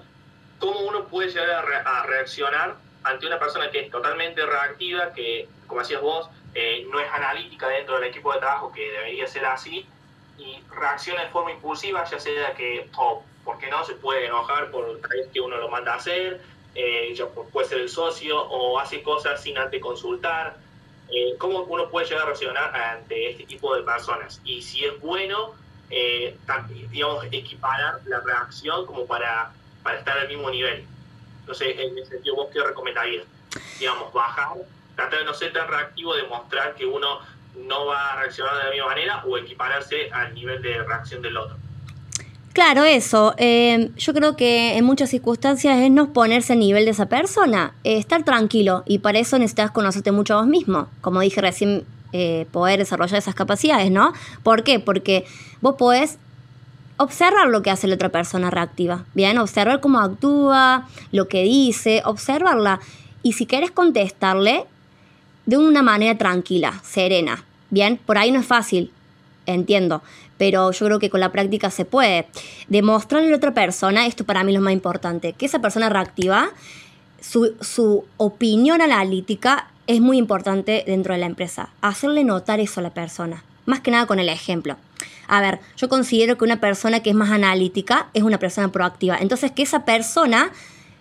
¿cómo 0.58 0.80
uno 0.80 1.06
puede 1.08 1.30
llegar 1.30 1.66
a, 1.86 2.04
reaccionar 2.04 2.76
ante 3.04 3.28
una 3.28 3.38
persona 3.38 3.70
que 3.70 3.82
es 3.82 3.92
totalmente 3.92 4.46
reactiva, 4.46 5.12
que, 5.14 5.50
como 5.68 5.82
decías 5.82 6.02
vos, 6.02 6.30
eh, 6.54 6.88
no 6.90 7.00
es 7.00 7.12
analítica 7.12 7.68
dentro 7.68 7.96
del 7.96 8.06
equipo 8.06 8.32
de 8.32 8.40
trabajo, 8.40 8.72
que 8.72 8.90
debería 8.90 9.28
ser 9.28 9.46
así, 9.46 9.86
y 10.38 10.64
reacciona 10.70 11.24
de 11.24 11.30
forma 11.30 11.52
impulsiva, 11.52 12.06
ya 12.06 12.20
sea 12.20 12.54
que, 12.54 12.90
o 12.96 13.24
porque 13.44 13.68
no, 13.70 13.84
se 13.84 13.96
puede 13.96 14.28
enojar 14.28 14.72
por 14.72 15.02
que 15.34 15.42
uno 15.42 15.58
lo 15.58 15.68
manda 15.68 15.94
a 15.94 15.98
hacer, 15.98 16.42
ya 17.14 17.26
puede 17.28 17.68
ser 17.68 17.80
el 17.80 17.90
socio, 17.90 18.42
o 18.42 18.80
hace 18.80 19.04
cosas 19.04 19.42
sin 19.42 19.58
antes 19.58 19.82
consultar, 19.82 20.56
eh, 21.14 21.36
cómo 21.38 21.64
uno 21.64 21.90
puede 21.90 22.08
llegar 22.08 22.24
a 22.24 22.26
reaccionar 22.28 22.74
ante 22.74 23.32
este 23.32 23.46
tipo 23.46 23.76
de 23.76 23.84
personas 23.84 24.40
y 24.46 24.62
si 24.62 24.86
es 24.86 24.98
bueno, 25.02 25.54
eh, 25.92 26.38
digamos, 26.92 27.26
equiparar 27.32 28.00
la 28.06 28.20
reacción 28.22 28.86
como 28.86 29.06
para, 29.06 29.52
para 29.84 30.00
estar 30.00 30.18
al 30.18 30.28
mismo 30.28 30.50
nivel. 30.50 30.86
Entonces, 31.42 31.76
en 31.78 31.98
ese 31.98 32.12
sentido, 32.12 32.36
¿vos 32.36 32.50
qué 32.54 32.64
recomendarías? 32.64 33.26
Digamos, 33.80 34.14
bajar, 34.14 34.50
tratar 34.96 35.20
de 35.20 35.26
no 35.26 35.34
ser 35.34 35.52
tan 35.54 35.68
reactivo, 35.68 36.16
demostrar 36.16 36.76
que 36.76 36.86
uno 36.86 37.20
no 37.56 37.88
va 37.88 38.14
a 38.14 38.22
reaccionar 38.22 38.56
de 38.58 38.64
la 38.64 38.70
misma 38.72 38.88
manera 38.88 39.24
o 39.26 39.38
equipararse 39.38 40.10
al 40.12 40.34
nivel 40.34 40.62
de 40.62 40.82
reacción 40.84 41.22
del 41.22 41.38
otro. 41.38 41.58
Claro, 42.54 42.84
eso. 42.84 43.34
Eh, 43.38 43.92
yo 43.96 44.14
creo 44.14 44.36
que 44.36 44.78
en 44.78 44.84
muchas 44.84 45.10
circunstancias 45.10 45.80
es 45.80 45.90
no 45.90 46.12
ponerse 46.12 46.54
a 46.54 46.56
nivel 46.58 46.84
de 46.86 46.92
esa 46.92 47.08
persona, 47.08 47.74
eh, 47.84 47.98
estar 47.98 48.24
tranquilo 48.24 48.84
y 48.86 49.00
para 49.00 49.20
eso 49.20 49.38
necesitas 49.40 49.72
conocerte 49.72 50.12
mucho 50.12 50.34
a 50.34 50.38
vos 50.38 50.48
mismo. 50.48 50.90
Como 51.00 51.22
dije 51.22 51.40
recién, 51.40 51.86
eh, 52.14 52.46
poder 52.52 52.80
desarrollar 52.80 53.18
esas 53.18 53.36
capacidades, 53.36 53.92
¿no? 53.92 54.14
¿Por 54.44 54.64
qué? 54.64 54.80
Porque 54.80 55.26
vos 55.62 55.76
podés 55.78 56.18
observar 56.98 57.48
lo 57.48 57.64
que 57.64 57.72
hace 57.72 57.88
la 57.88 57.96
otra 57.96 58.10
persona 58.10 58.52
reactiva, 58.52 59.06
¿bien? 59.14 59.38
Observar 59.40 59.80
cómo 59.80 60.00
actúa, 60.00 60.88
lo 61.12 61.28
que 61.28 61.44
dice, 61.44 62.04
observarla. 62.06 62.80
Y 63.24 63.34
si 63.34 63.46
querés 63.46 63.72
contestarle 63.72 64.66
de 65.48 65.58
una 65.58 65.82
manera 65.82 66.18
tranquila, 66.18 66.80
serena, 66.84 67.44
¿bien? 67.72 68.00
Por 68.06 68.18
ahí 68.18 68.32
no 68.32 68.40
es 68.40 68.46
fácil, 68.46 68.92
entiendo, 69.48 70.04
pero 70.38 70.72
yo 70.72 70.86
creo 70.86 71.00
que 71.00 71.10
con 71.10 71.20
la 71.20 71.32
práctica 71.32 71.72
se 71.72 71.86
puede. 71.86 72.28
Demostrarle 72.68 73.30
a 73.30 73.32
la 73.32 73.38
otra 73.38 73.54
persona, 73.54 74.06
esto 74.06 74.24
para 74.24 74.44
mí 74.44 74.52
es 74.52 74.60
lo 74.60 74.64
más 74.64 74.74
importante, 74.74 75.34
que 75.34 75.48
esa 75.48 75.60
persona 75.60 75.90
reactiva, 75.90 76.50
su, 77.20 77.56
su 77.62 78.06
opinión 78.18 78.82
analítica 78.82 79.71
es 79.88 80.02
muy 80.02 80.18
importante 80.18 80.84
dentro 80.86 81.14
de 81.14 81.20
la 81.20 81.26
empresa. 81.26 81.70
Hacerle 81.82 82.24
notar 82.24 82.60
eso 82.60 82.80
a 82.80 82.84
la 82.84 82.94
persona, 82.94 83.44
más 83.66 83.80
que 83.82 83.92
nada 83.92 84.06
con 84.06 84.20
el 84.20 84.30
ejemplo. 84.30 84.78
A 85.28 85.42
ver, 85.42 85.60
yo 85.78 85.90
considero 85.90 86.38
que 86.38 86.44
una 86.44 86.60
persona 86.60 87.00
que 87.02 87.10
es 87.10 87.16
más 87.16 87.32
analítica 87.32 88.08
es 88.14 88.24
una 88.24 88.38
persona 88.38 88.70
proactiva. 88.72 89.18
Entonces, 89.20 89.52
que 89.52 89.64
esa 89.64 89.86
persona 89.86 90.52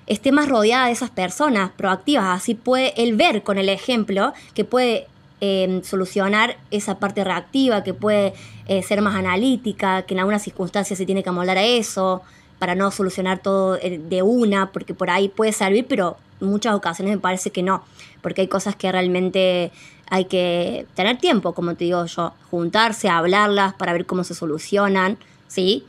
esté 0.06 0.32
más 0.32 0.48
rodeada 0.48 0.86
de 0.86 0.92
esas 0.92 1.10
personas 1.10 1.70
proactivas. 1.70 2.26
Así 2.26 2.54
puede 2.54 2.92
él 3.02 3.16
ver 3.16 3.42
con 3.42 3.58
el 3.58 3.68
ejemplo 3.68 4.32
que 4.54 4.64
puede 4.64 5.06
Em, 5.42 5.82
solucionar 5.82 6.58
esa 6.70 6.98
parte 6.98 7.24
reactiva, 7.24 7.82
que 7.82 7.94
puede 7.94 8.34
eh, 8.66 8.82
ser 8.82 9.00
más 9.00 9.14
analítica, 9.14 10.02
que 10.02 10.12
en 10.12 10.20
algunas 10.20 10.42
circunstancias 10.42 10.98
se 10.98 11.06
tiene 11.06 11.22
que 11.22 11.30
amoldar 11.30 11.56
a 11.56 11.64
eso, 11.64 12.20
para 12.58 12.74
no 12.74 12.90
solucionar 12.90 13.38
todo 13.38 13.76
eh, 13.76 13.98
de 13.98 14.20
una, 14.20 14.70
porque 14.70 14.92
por 14.92 15.08
ahí 15.08 15.30
puede 15.30 15.52
servir, 15.52 15.86
pero 15.88 16.18
en 16.42 16.48
muchas 16.48 16.74
ocasiones 16.74 17.14
me 17.14 17.20
parece 17.22 17.50
que 17.52 17.62
no, 17.62 17.82
porque 18.22 18.42
hay 18.42 18.48
cosas 18.48 18.76
que 18.76 18.90
realmente 18.90 19.72
hay 20.10 20.24
que 20.24 20.86
tener 20.94 21.18
tiempo, 21.18 21.54
como 21.54 21.74
te 21.74 21.84
digo 21.84 22.04
yo, 22.04 22.32
juntarse, 22.50 23.08
hablarlas 23.08 23.74
para 23.74 23.92
ver 23.92 24.06
cómo 24.06 24.24
se 24.24 24.34
solucionan, 24.34 25.18
¿sí? 25.46 25.84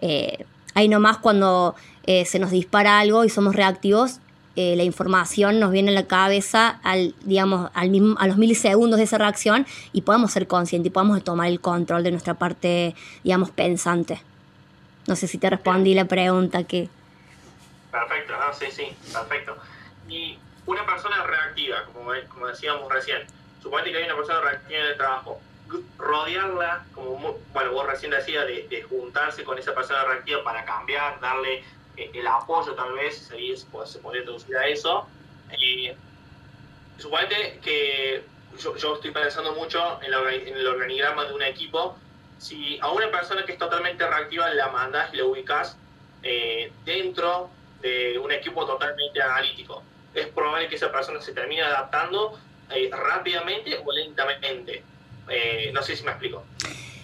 Eh, 0.00 0.46
ahí 0.74 0.88
nomás 0.88 1.18
cuando 1.18 1.74
eh, 2.04 2.24
se 2.24 2.38
nos 2.38 2.50
dispara 2.50 2.98
algo 2.98 3.24
y 3.24 3.28
somos 3.28 3.54
reactivos, 3.54 4.20
eh, 4.56 4.74
la 4.74 4.84
información 4.84 5.60
nos 5.60 5.70
viene 5.70 5.90
a 5.90 5.94
la 5.94 6.06
cabeza 6.06 6.80
al, 6.82 7.14
digamos, 7.24 7.70
al 7.74 7.90
mismo, 7.90 8.16
a 8.18 8.26
los 8.26 8.38
milisegundos 8.38 8.96
de 8.96 9.04
esa 9.04 9.18
reacción 9.18 9.66
y 9.92 10.00
podemos 10.00 10.32
ser 10.32 10.46
conscientes 10.46 10.88
y 10.88 10.92
podemos 10.92 11.22
tomar 11.22 11.48
el 11.48 11.60
control 11.60 12.02
de 12.02 12.10
nuestra 12.10 12.32
parte, 12.32 12.94
digamos, 13.22 13.50
pensante. 13.50 14.22
No 15.06 15.14
sé 15.14 15.26
si 15.26 15.36
te 15.36 15.50
respondí 15.50 15.92
la 15.92 16.06
pregunta 16.06 16.64
que... 16.64 16.88
Perfecto, 17.92 18.32
¿no? 18.32 18.54
sí, 18.58 18.66
sí, 18.70 18.84
perfecto. 19.12 19.56
Y 20.08 20.38
una 20.66 20.84
persona 20.84 21.22
reactiva, 21.24 21.84
como, 21.84 22.12
como 22.28 22.46
decíamos 22.46 22.92
recién, 22.92 23.26
suponete 23.62 23.92
que 23.92 23.98
hay 23.98 24.04
una 24.04 24.16
persona 24.16 24.40
reactiva 24.40 24.80
en 24.80 24.86
el 24.86 24.96
trabajo, 24.96 25.40
rodearla, 25.98 26.84
como 26.94 27.38
bueno, 27.52 27.72
vos 27.72 27.86
recién 27.86 28.12
decías, 28.12 28.46
de, 28.46 28.68
de 28.68 28.82
juntarse 28.82 29.42
con 29.44 29.58
esa 29.58 29.74
persona 29.74 30.04
reactiva 30.04 30.44
para 30.44 30.64
cambiar, 30.64 31.18
darle 31.20 31.64
el 31.96 32.26
apoyo 32.26 32.74
tal 32.74 32.92
vez, 32.92 33.18
se, 33.18 33.56
se 33.56 33.98
podría 33.98 34.22
traducir 34.22 34.56
a 34.56 34.66
eso. 34.66 35.06
Eh, 35.50 35.96
suponete 36.98 37.58
que 37.62 38.24
yo, 38.58 38.76
yo, 38.76 38.94
estoy 38.94 39.10
pensando 39.10 39.54
mucho 39.54 40.00
en, 40.02 40.12
el 40.12 40.66
organigrama 40.66 41.24
de 41.24 41.34
un 41.34 41.42
equipo. 41.42 41.96
Si 42.38 42.78
a 42.80 42.90
una 42.90 43.10
persona 43.10 43.44
que 43.44 43.52
es 43.52 43.58
totalmente 43.58 44.06
reactiva 44.06 44.50
la 44.50 44.68
mandas 44.68 45.12
y 45.12 45.16
la 45.16 45.24
ubicas 45.24 45.76
eh, 46.22 46.70
dentro 46.84 47.50
de 47.80 48.18
un 48.18 48.30
equipo 48.32 48.66
totalmente 48.66 49.22
analítico, 49.22 49.82
es 50.20 50.28
probable 50.28 50.68
que 50.68 50.76
esa 50.76 50.90
persona 50.90 51.20
se 51.20 51.32
termine 51.32 51.62
adaptando 51.62 52.38
eh, 52.74 52.90
rápidamente 52.90 53.78
o 53.84 53.92
lentamente. 53.92 54.82
Eh, 55.28 55.70
no 55.72 55.82
sé 55.82 55.96
si 55.96 56.04
me 56.04 56.10
explico. 56.10 56.44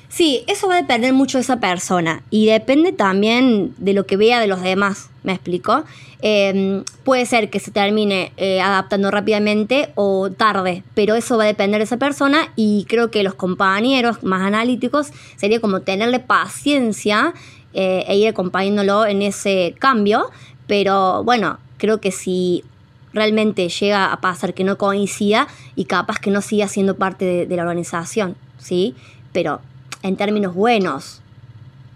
Sí, 0.09 0.45
eso 0.47 0.69
va 0.69 0.75
a 0.75 0.83
depender 0.83 1.13
mucho 1.13 1.39
de 1.39 1.43
esa 1.43 1.59
persona 1.59 2.23
y 2.31 2.47
depende 2.47 2.93
también 2.93 3.75
de 3.79 3.95
lo 3.95 4.05
que 4.05 4.17
vea 4.17 4.41
de 4.41 4.47
los 4.47 4.61
demás, 4.61 5.09
¿me 5.23 5.33
explico? 5.33 5.85
Em, 6.21 6.85
puede 7.03 7.25
ser 7.25 7.49
que 7.49 7.61
se 7.61 7.71
termine 7.71 8.33
eh, 8.37 8.61
adaptando 8.61 9.11
rápidamente 9.11 9.91
o 9.95 10.31
tarde, 10.31 10.85
pero 10.95 11.15
eso 11.15 11.39
va 11.39 11.45
a 11.45 11.47
depender 11.47 11.79
de 11.79 11.85
esa 11.85 11.97
persona 11.97 12.53
y 12.57 12.85
creo 12.89 13.11
que 13.11 13.23
los 13.23 13.35
compañeros 13.35 14.23
más 14.23 14.43
analíticos 14.43 15.13
sería 15.37 15.61
como 15.61 15.81
tenerle 15.81 16.21
paciencia 16.21 17.35
e 17.75 18.17
ir 18.17 18.29
acompañándolo 18.29 19.07
en 19.07 19.23
ese 19.23 19.75
cambio, 19.79 20.31
pero 20.67 21.25
bueno, 21.25 21.59
creo 21.79 22.01
que 22.03 22.13
si 22.13 22.65
realmente 23.13 23.69
llega 23.69 24.13
a 24.13 24.21
pasar 24.21 24.55
que 24.55 24.65
no 24.65 24.79
coincida 24.79 25.49
y 25.75 25.85
capaz 25.87 26.19
que 26.19 26.31
no 26.31 26.41
siga 26.41 26.69
siendo 26.69 26.97
parte 26.97 27.47
de, 27.47 27.57
la 27.57 27.63
organización, 27.63 28.37
¿sí? 28.59 28.97
Pero 29.33 29.61
en 30.03 30.17
términos 30.17 30.55
buenos. 30.55 31.21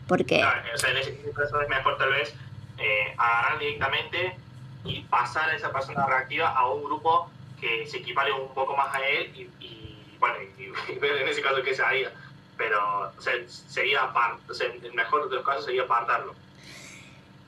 Porque... 0.09 0.37
o 0.37 0.79
sea, 0.79 0.91
en 0.91 0.99
ese 0.99 1.19
caso 1.35 1.61
es 1.61 1.69
mejor 1.69 1.99
tal 1.99 2.11
vez 2.11 2.35
eh, 2.79 3.15
agarrar 3.17 3.59
directamente 3.59 4.37
y 4.85 5.03
pasar 5.03 5.51
a 5.51 5.57
esa 5.57 5.73
persona 5.73 6.07
reactiva 6.07 6.51
a 6.51 6.71
un 6.71 6.85
grupo 6.85 7.31
que 7.61 7.87
se 7.87 7.99
equipare 7.99 8.33
un 8.33 8.53
poco 8.55 8.77
más 8.77 8.95
a 8.95 9.01
él 9.05 9.51
y, 9.61 9.99
bueno, 10.19 10.37
y, 10.59 10.99
ver 10.99 11.17
en 11.23 11.29
ese 11.29 11.43
caso 11.43 11.63
qué 11.63 11.75
se 11.75 11.83
haría. 11.83 12.13
Pero 12.57 13.13
o 13.17 13.21
sea, 13.21 13.35
sería 13.47 14.05
o 14.49 14.55
sea, 14.55 14.67
el 14.67 14.95
mejor 14.95 15.29
de 15.29 15.37
los 15.37 15.45
casos 15.45 15.65
sería 15.65 15.83
apartarlo. 15.83 16.35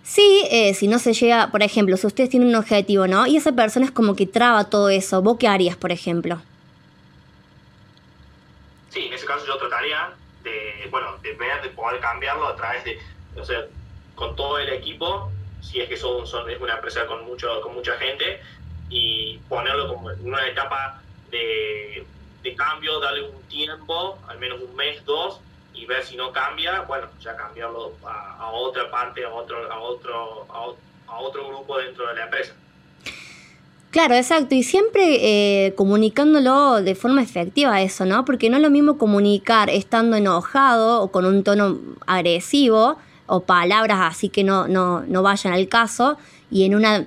Sí, 0.03 0.47
eh, 0.51 0.73
si 0.75 0.89
no 0.89 0.99
se 0.99 1.13
llega, 1.13 1.51
por 1.51 1.63
ejemplo, 1.63 1.97
si 1.97 2.07
ustedes 2.07 2.31
tienen 2.31 2.49
un 2.49 2.55
objetivo, 2.55 3.07
¿no? 3.07 3.27
Y 3.27 3.37
esa 3.37 3.53
persona 3.53 3.87
es 3.87 3.93
como 3.93 4.17
que 4.17 4.27
traba 4.27 4.65
todo 4.65 4.89
eso, 4.89 5.21
¿vos 5.23 5.37
qué 5.39 5.49
harías, 5.49 5.77
por 5.77 5.93
ejemplo? 5.93 6.41
Sí, 8.91 9.07
en 9.07 9.13
ese 9.13 9.27
caso 9.27 9.47
yo 9.47 9.59
trataría 9.59 10.11
de, 10.43 10.89
bueno, 10.91 11.19
de 11.23 11.35
ver, 11.35 11.63
de 11.63 11.69
poder 11.71 12.01
cambiarlo 12.01 12.49
a 12.49 12.57
través 12.57 12.85
de, 12.85 12.99
o 13.39 13.45
sea, 13.45 13.67
con 14.15 14.35
todo 14.35 14.59
el 14.59 14.71
equipo, 14.71 15.31
si 15.61 15.81
es 15.81 15.89
que 15.89 15.97
son, 15.97 16.27
son 16.27 16.49
es 16.49 16.61
una 16.61 16.75
empresa 16.75 17.07
con, 17.07 17.25
mucho, 17.27 17.61
con 17.61 17.75
mucha 17.75 17.93
gente, 17.99 18.41
y 18.89 19.39
ponerlo 19.49 19.89
como 19.95 20.11
en 20.11 20.27
una 20.27 20.47
etapa 20.49 21.03
de, 21.31 22.07
de 22.43 22.55
cambio, 22.55 22.99
darle 23.01 23.29
un 23.29 23.43
tiempo, 23.43 24.19
al 24.27 24.39
menos 24.39 24.61
un 24.63 24.75
mes, 24.75 25.05
dos, 25.05 25.41
y 25.79 25.87
ver 25.87 26.05
si 26.05 26.17
no 26.17 26.33
cambia, 26.33 26.81
bueno, 26.83 27.07
ya 27.21 27.37
cambiarlo 27.37 27.93
a, 28.05 28.37
a 28.39 28.51
otra 28.51 28.91
parte, 28.91 29.25
a 29.25 29.31
otro, 29.31 29.71
a 29.71 29.79
otro, 29.79 30.47
a 31.07 31.19
otro 31.21 31.49
grupo 31.49 31.79
dentro 31.79 32.09
de 32.09 32.15
la 32.15 32.25
empresa. 32.25 32.55
Claro, 33.91 34.15
exacto, 34.15 34.55
y 34.55 34.63
siempre 34.63 35.67
eh, 35.67 35.75
comunicándolo 35.75 36.83
de 36.83 36.95
forma 36.95 37.23
efectiva 37.23 37.81
eso, 37.81 38.05
¿no? 38.05 38.25
Porque 38.25 38.51
no 38.51 38.57
es 38.57 38.63
lo 38.63 38.71
mismo 38.71 38.99
comunicar 38.99 39.71
estando 39.71 40.17
enojado 40.17 41.01
o 41.01 41.11
con 41.11 41.25
un 41.25 41.43
tono 41.43 41.79
agresivo 42.07 42.99
o 43.27 43.41
palabras 43.41 43.99
así 44.03 44.29
que 44.29 44.45
no, 44.45 44.69
no, 44.69 45.01
no 45.03 45.23
vayan 45.23 45.55
al 45.55 45.69
caso 45.69 46.19
y 46.51 46.65
en 46.65 46.75
una 46.75 47.07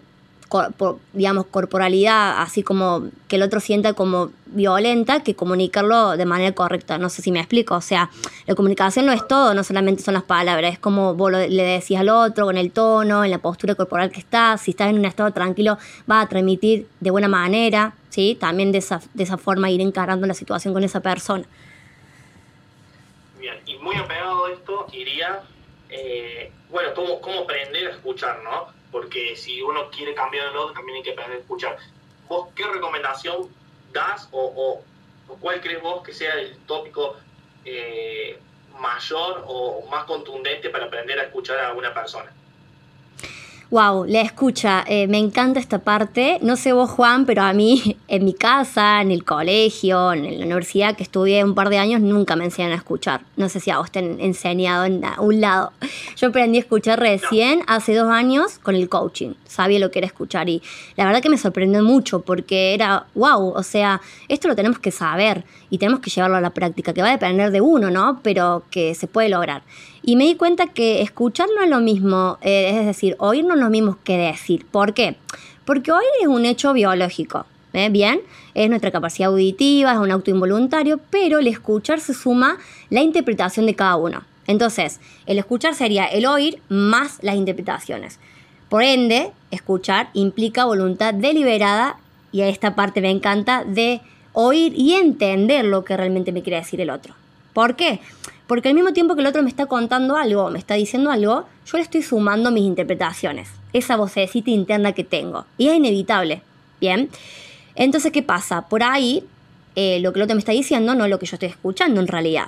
digamos, 1.13 1.46
corporalidad, 1.48 2.41
así 2.41 2.63
como 2.63 3.08
que 3.27 3.38
el 3.38 3.43
otro 3.43 3.60
sienta 3.60 3.93
como 3.93 4.31
violenta, 4.48 5.24
que 5.24 5.36
comunicarlo 5.36 6.17
de 6.17 6.25
manera 6.25 6.53
correcta. 6.53 6.98
No 6.98 7.10
sé 7.10 7.22
si 7.22 7.31
me 7.31 7.39
explico. 7.39 7.75
O 7.75 7.81
sea, 7.81 8.10
la 8.46 8.55
comunicación 8.55 9.05
no 9.05 9.13
es 9.13 9.25
todo, 9.27 9.53
no 9.53 9.63
solamente 9.63 10.03
son 10.03 10.13
las 10.13 10.24
palabras, 10.24 10.74
es 10.74 10.79
como 10.79 11.15
vos 11.15 11.31
le 11.31 11.63
decís 11.63 11.98
al 11.98 12.10
otro, 12.10 12.46
con 12.46 12.58
el 12.58 12.72
tono, 12.72 13.24
en 13.24 13.31
la 13.31 13.38
postura 13.38 13.75
corporal 13.75 14.12
que 14.12 14.20
estás. 14.20 14.62
Si 14.62 14.72
estás 14.72 14.89
en 14.89 15.00
un 15.00 15.05
estado 15.05 15.31
tranquilo, 15.31 15.77
vas 16.05 16.25
a 16.25 16.29
transmitir 16.29 16.88
de 17.00 17.12
buena 17.12 17.27
manera, 17.27 17.93
¿sí? 18.10 18.38
También 18.39 18.72
de 18.72 18.79
esa, 18.79 19.01
de 19.13 19.24
esa 19.24 19.38
forma 19.38 19.70
ir 19.70 19.81
encarando 19.81 20.27
la 20.27 20.34
situación 20.34 20.74
con 20.74 20.84
esa 20.84 21.00
persona. 21.00 21.46
Bien, 23.39 23.55
y 23.65 23.77
muy 23.77 23.96
apegado 23.96 24.48
esto 24.48 24.88
iría, 24.91 25.41
eh, 25.89 26.51
bueno, 26.70 26.89
cómo, 26.93 27.22
cómo 27.22 27.39
aprender 27.39 27.88
a 27.88 27.91
escuchar, 27.91 28.39
¿no? 28.43 28.81
Porque 28.91 29.36
si 29.36 29.62
uno 29.62 29.89
quiere 29.89 30.13
cambiar 30.13 30.48
el 30.48 30.57
otro, 30.57 30.74
también 30.74 30.98
hay 30.98 31.03
que 31.03 31.12
aprender 31.12 31.38
a 31.38 31.41
escuchar. 31.41 31.77
¿Vos 32.27 32.50
qué 32.55 32.65
recomendación 32.67 33.50
das 33.91 34.27
o, 34.31 34.81
cuál 35.39 35.62
crees 35.62 35.81
vos 35.81 36.03
que 36.03 36.13
sea 36.13 36.33
el 36.36 36.57
tópico 36.65 37.15
eh, 37.65 38.39
mayor 38.79 39.43
o 39.48 39.86
más 39.89 40.05
contundente 40.05 40.69
para 40.69 40.86
aprender 40.86 41.19
a 41.19 41.24
escuchar 41.24 41.60
a 41.60 41.74
una 41.74 41.93
persona? 41.93 42.33
Wow, 43.72 44.04
la 44.06 44.20
escucha, 44.20 44.84
eh, 44.86 45.08
me 45.08 45.18
encanta 45.18 45.58
esta 45.58 45.80
parte. 45.80 46.40
No 46.42 46.58
sé 46.58 46.74
vos, 46.74 46.90
Juan, 46.90 47.25
pero 47.25 47.44
a 47.44 47.54
mí 47.54 47.96
en 48.10 48.25
mi 48.25 48.34
casa, 48.34 49.01
en 49.01 49.12
el 49.12 49.24
colegio, 49.24 50.12
en 50.12 50.40
la 50.40 50.46
universidad 50.46 50.98
que 50.98 51.04
estudié 51.04 51.42
un 51.46 51.56
par 51.56 51.70
de 51.70 51.78
años, 51.78 52.01
nunca 52.01 52.36
me 52.36 52.44
enseñan 52.44 52.74
a 52.74 52.75
escuchar. 52.75 53.22
No 53.38 53.48
sé 53.48 53.62
si 53.62 53.72
a 53.72 53.78
vos 53.78 53.90
te 53.90 54.00
han 54.00 54.20
enseñado 54.20 54.84
en 54.84 55.01
un 55.20 55.40
lado. 55.40 55.72
Yo 56.18 56.28
aprendí 56.28 56.58
a 56.58 56.62
escuchar 56.62 57.00
recién, 57.00 57.62
hace 57.66 57.96
dos 57.96 58.10
años, 58.10 58.60
con 58.60 58.75
el 58.75 58.90
coaching. 58.90 59.36
Sabía 59.48 59.80
lo 59.80 59.90
que 59.90 60.00
era 60.00 60.06
escuchar 60.08 60.50
y 60.50 60.62
la 60.98 61.06
verdad 61.06 61.22
que 61.22 61.30
me 61.30 61.38
sorprendió 61.38 61.82
mucho 61.82 62.24
porque 62.24 62.74
era, 62.74 63.06
wow, 63.16 63.54
o 63.56 63.63
sea, 63.63 64.01
esto 64.28 64.50
lo 64.50 64.56
tenemos 64.58 64.80
que 64.80 64.92
saber 64.92 65.46
y 65.70 65.78
tenemos 65.78 66.01
que 66.01 66.10
llevarlo 66.10 66.36
a 66.36 66.42
la 66.42 66.50
práctica, 66.50 66.92
que 66.92 67.01
va 67.01 67.08
a 67.08 67.12
depender 67.12 67.51
de 67.51 67.62
uno, 67.62 67.90
¿no? 67.90 68.20
Pero 68.22 68.63
que 68.70 68.96
se 68.96 69.08
puede 69.08 69.30
lograr. 69.30 69.63
Y 70.03 70.15
me 70.15 70.25
di 70.25 70.36
cuenta 70.36 70.67
que 70.67 71.01
escuchar 71.01 71.48
no 71.55 71.63
es 71.63 71.70
lo 71.70 71.79
mismo, 71.79 72.38
eh, 72.41 72.79
es 72.79 72.86
decir, 72.86 73.15
oír 73.20 73.46
no 73.46 73.53
es 73.53 73.60
lo 73.60 73.70
mismo 73.70 73.98
que 74.03 74.17
decir. 74.17 74.65
¿Por 74.65 74.93
qué? 74.93 75.15
Porque 75.65 75.91
oír 75.91 76.08
es 76.22 76.27
un 76.27 76.46
hecho 76.46 76.74
biológico. 76.74 77.46
¿eh? 77.74 77.89
Bien, 77.89 78.22
es 78.53 78.70
nuestra 78.70 78.91
capacidad 78.91 79.29
auditiva, 79.29 79.93
es 79.93 80.00
un 80.00 80.12
auto 80.12 80.31
involuntario, 80.31 81.00
pero 81.10 81.39
el 81.39 81.48
escuchar 81.48 82.00
se 82.00 82.13
suma 82.13 82.58
la 82.89 83.01
interpretación 83.01 83.65
de 83.65 83.75
cada 83.75 83.96
uno. 83.96 84.24
Entonces, 84.48 85.00
el 85.27 85.38
escuchar 85.38 85.75
sería 85.75 86.05
el 86.05 86.25
oír 86.25 86.60
más 86.67 87.20
las 87.22 87.36
interpretaciones. 87.36 88.20
Por 88.70 88.84
ende, 88.84 89.31
escuchar 89.51 90.10
implica 90.13 90.65
voluntad 90.65 91.13
deliberada, 91.13 91.98
y 92.31 92.41
a 92.41 92.48
esta 92.48 92.75
parte 92.75 93.01
me 93.01 93.12
encanta, 93.12 93.63
de 93.65 94.01
oír 94.34 94.74
y 94.75 94.93
entender 94.93 95.65
lo 95.65 95.84
que 95.84 95.96
realmente 95.96 96.31
me 96.31 96.41
quiere 96.41 96.58
decir 96.58 96.81
el 96.81 96.89
otro. 96.89 97.13
¿Por 97.53 97.75
qué? 97.75 98.00
Porque 98.51 98.67
al 98.67 98.75
mismo 98.75 98.91
tiempo 98.91 99.15
que 99.15 99.22
el 99.22 99.27
otro 99.27 99.43
me 99.43 99.48
está 99.48 99.67
contando 99.67 100.17
algo, 100.17 100.50
me 100.50 100.60
está 100.60 100.74
diciendo 100.74 101.10
algo, 101.10 101.46
yo 101.65 101.77
le 101.77 101.84
estoy 101.84 102.01
sumando 102.01 102.51
mis 102.51 102.63
interpretaciones, 102.63 103.48
esa 103.72 103.96
vocecita 103.96 104.51
interna 104.51 104.91
que 104.91 105.05
tengo. 105.05 105.46
Y 105.58 105.70
es 105.70 105.75
inevitable. 105.75 106.41
Bien. 106.81 107.10
Entonces, 107.75 108.12
¿qué 108.12 108.22
pasa? 108.22 108.67
Por 108.67 108.84
ahí, 108.84 109.24
eh, 109.75 110.01
lo 110.01 110.12
que 110.12 110.20
el 110.20 110.24
otro 110.24 110.36
me 110.36 110.39
está 110.39 110.51
diciendo 110.51 110.93
no 110.96 111.05
es 111.05 111.10
lo 111.10 111.17
que 111.17 111.27
yo 111.27 111.36
estoy 111.38 111.48
escuchando 111.48 112.01
en 112.01 112.08
realidad. 112.08 112.48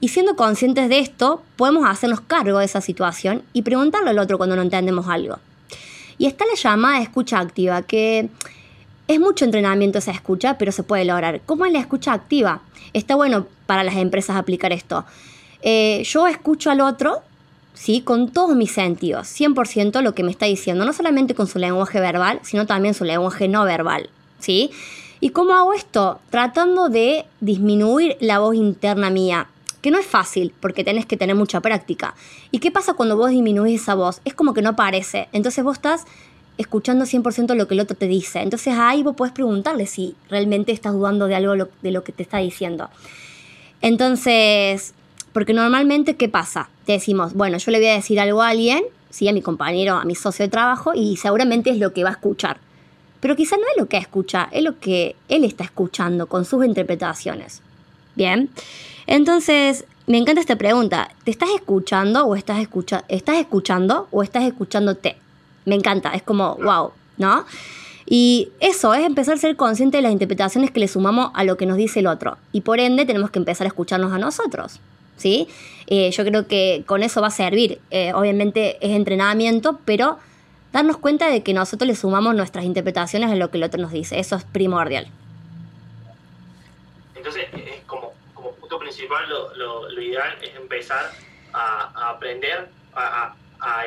Y 0.00 0.08
siendo 0.08 0.34
conscientes 0.34 0.88
de 0.88 0.98
esto, 0.98 1.44
podemos 1.54 1.88
hacernos 1.88 2.20
cargo 2.20 2.58
de 2.58 2.64
esa 2.64 2.80
situación 2.80 3.44
y 3.52 3.62
preguntarle 3.62 4.10
al 4.10 4.18
otro 4.18 4.36
cuando 4.36 4.56
no 4.56 4.62
entendemos 4.62 5.06
algo. 5.06 5.38
Y 6.18 6.26
está 6.26 6.44
la 6.44 6.60
llamada 6.60 7.00
escucha 7.00 7.38
activa, 7.38 7.82
que 7.82 8.30
es 9.06 9.20
mucho 9.20 9.44
entrenamiento 9.44 9.98
esa 9.98 10.10
escucha, 10.10 10.58
pero 10.58 10.72
se 10.72 10.82
puede 10.82 11.04
lograr. 11.04 11.40
¿Cómo 11.46 11.66
es 11.66 11.72
la 11.72 11.78
escucha 11.78 12.12
activa? 12.12 12.62
Está 12.94 13.14
bueno 13.16 13.46
para 13.66 13.84
las 13.84 13.96
empresas 13.96 14.36
aplicar 14.36 14.72
esto. 14.72 15.04
Eh, 15.62 16.02
yo 16.04 16.26
escucho 16.26 16.70
al 16.70 16.80
otro 16.80 17.22
¿sí? 17.74 18.00
Con 18.00 18.30
todos 18.30 18.56
mis 18.56 18.70
sentidos, 18.70 19.26
100% 19.28 20.00
lo 20.00 20.14
que 20.14 20.22
me 20.22 20.30
está 20.30 20.46
diciendo, 20.46 20.84
no 20.84 20.92
solamente 20.92 21.34
con 21.34 21.46
su 21.46 21.58
lenguaje 21.58 22.00
verbal, 22.00 22.40
sino 22.42 22.66
también 22.66 22.94
su 22.94 23.04
lenguaje 23.04 23.48
no 23.48 23.64
verbal, 23.64 24.08
¿sí? 24.38 24.70
¿Y 25.20 25.30
cómo 25.30 25.54
hago 25.54 25.74
esto? 25.74 26.20
Tratando 26.30 26.88
de 26.88 27.26
disminuir 27.40 28.16
la 28.20 28.38
voz 28.38 28.54
interna 28.54 29.10
mía, 29.10 29.48
que 29.80 29.90
no 29.90 29.98
es 29.98 30.06
fácil 30.06 30.54
porque 30.60 30.84
tenés 30.84 31.06
que 31.06 31.16
tener 31.16 31.36
mucha 31.36 31.60
práctica. 31.60 32.14
¿Y 32.50 32.58
qué 32.58 32.70
pasa 32.70 32.94
cuando 32.94 33.16
vos 33.16 33.30
disminuís 33.30 33.82
esa 33.82 33.94
voz? 33.94 34.20
Es 34.24 34.34
como 34.34 34.54
que 34.54 34.62
no 34.62 34.70
aparece. 34.70 35.28
Entonces 35.32 35.62
vos 35.62 35.76
estás 35.76 36.04
escuchando 36.58 37.04
100% 37.04 37.54
lo 37.54 37.68
que 37.68 37.74
el 37.74 37.80
otro 37.80 37.96
te 37.96 38.06
dice. 38.06 38.40
Entonces 38.40 38.74
ahí 38.76 39.02
vos 39.02 39.16
podés 39.16 39.32
preguntarle 39.32 39.86
si 39.86 40.14
realmente 40.28 40.72
estás 40.72 40.92
dudando 40.92 41.26
de 41.26 41.34
algo 41.34 41.68
de 41.82 41.90
lo 41.90 42.04
que 42.04 42.12
te 42.12 42.22
está 42.22 42.38
diciendo. 42.38 42.90
Entonces, 43.80 44.94
porque 45.32 45.52
normalmente, 45.52 46.16
¿qué 46.16 46.28
pasa? 46.28 46.70
Te 46.86 46.92
decimos, 46.92 47.34
bueno, 47.34 47.58
yo 47.58 47.70
le 47.70 47.78
voy 47.78 47.88
a 47.88 47.94
decir 47.94 48.20
algo 48.20 48.40
a 48.40 48.48
alguien, 48.48 48.84
sí, 49.10 49.28
a 49.28 49.32
mi 49.32 49.42
compañero, 49.42 49.96
a 49.96 50.04
mi 50.04 50.14
socio 50.14 50.44
de 50.44 50.50
trabajo, 50.50 50.92
y 50.94 51.16
seguramente 51.16 51.70
es 51.70 51.78
lo 51.78 51.92
que 51.92 52.04
va 52.04 52.10
a 52.10 52.12
escuchar. 52.12 52.58
Pero 53.20 53.36
quizá 53.36 53.56
no 53.56 53.62
es 53.62 53.80
lo 53.80 53.86
que 53.86 53.96
escucha, 53.96 54.48
es 54.52 54.62
lo 54.62 54.78
que 54.78 55.16
él 55.28 55.44
está 55.44 55.64
escuchando 55.64 56.26
con 56.26 56.44
sus 56.44 56.64
interpretaciones. 56.64 57.62
Bien. 58.14 58.48
Entonces, 59.06 59.86
me 60.06 60.18
encanta 60.18 60.40
esta 60.40 60.56
pregunta. 60.56 61.10
¿Te 61.24 61.30
estás 61.30 61.48
escuchando 61.54 62.26
o 62.26 62.36
estás, 62.36 62.60
escucha 62.60 63.04
estás 63.08 63.38
escuchando 63.38 64.08
o 64.10 64.22
estás 64.22 64.44
escuchándote? 64.44 65.16
Me 65.64 65.74
encanta, 65.74 66.10
es 66.10 66.22
como, 66.22 66.56
wow, 66.56 66.92
¿no? 67.16 67.44
Y 68.06 68.50
eso 68.60 68.92
es 68.94 69.04
empezar 69.04 69.34
a 69.34 69.38
ser 69.38 69.56
consciente 69.56 69.96
de 69.96 70.02
las 70.02 70.12
interpretaciones 70.12 70.70
que 70.70 70.80
le 70.80 70.88
sumamos 70.88 71.30
a 71.34 71.44
lo 71.44 71.56
que 71.56 71.66
nos 71.66 71.76
dice 71.76 72.00
el 72.00 72.06
otro. 72.06 72.36
Y 72.52 72.60
por 72.60 72.80
ende 72.80 73.06
tenemos 73.06 73.30
que 73.30 73.38
empezar 73.38 73.66
a 73.66 73.68
escucharnos 73.68 74.12
a 74.12 74.18
nosotros. 74.18 74.80
¿sí? 75.16 75.48
Eh, 75.86 76.10
yo 76.10 76.24
creo 76.24 76.46
que 76.46 76.84
con 76.86 77.02
eso 77.02 77.20
va 77.20 77.28
a 77.28 77.30
servir. 77.30 77.80
Eh, 77.90 78.12
obviamente 78.14 78.76
es 78.80 78.94
entrenamiento, 78.94 79.80
pero 79.84 80.18
darnos 80.72 80.96
cuenta 80.96 81.28
de 81.28 81.42
que 81.42 81.54
nosotros 81.54 81.86
le 81.86 81.94
sumamos 81.94 82.34
nuestras 82.34 82.64
interpretaciones 82.64 83.30
a 83.30 83.36
lo 83.36 83.50
que 83.50 83.58
el 83.58 83.64
otro 83.64 83.80
nos 83.80 83.92
dice. 83.92 84.18
Eso 84.18 84.36
es 84.36 84.44
primordial. 84.44 85.06
Entonces, 87.14 87.46
es 87.52 87.84
como, 87.86 88.12
como 88.34 88.50
punto 88.52 88.78
principal, 88.78 89.28
lo, 89.28 89.88
lo, 89.88 90.02
ideal 90.02 90.36
es 90.42 90.54
empezar 90.56 91.10
a, 91.52 92.10
aprender 92.10 92.68
a, 92.94 93.24
a, 93.24 93.36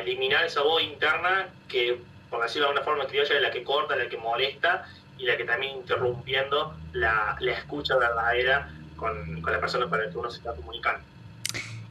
eliminar 0.00 0.44
esa 0.44 0.62
voz 0.62 0.82
interna 0.82 1.48
que, 1.68 2.00
por 2.30 2.42
decirlo 2.42 2.68
de 2.68 2.72
alguna 2.72 2.84
forma 2.84 3.06
criolla, 3.06 3.34
es 3.34 3.42
la 3.42 3.50
que 3.50 3.62
corta, 3.62 3.96
la 3.96 4.08
que 4.08 4.16
molesta 4.16 4.86
y 5.18 5.24
la 5.24 5.36
que 5.36 5.44
también 5.44 5.76
interrumpiendo 5.76 6.74
la, 6.92 7.36
la 7.40 7.52
escucha 7.52 7.96
verdadera 7.96 8.70
con, 8.96 9.40
con 9.42 9.52
la 9.52 9.60
persona 9.60 9.88
para 9.88 10.04
la 10.04 10.10
que 10.10 10.18
uno 10.18 10.30
se 10.30 10.38
está 10.38 10.54
comunicando. 10.54 11.00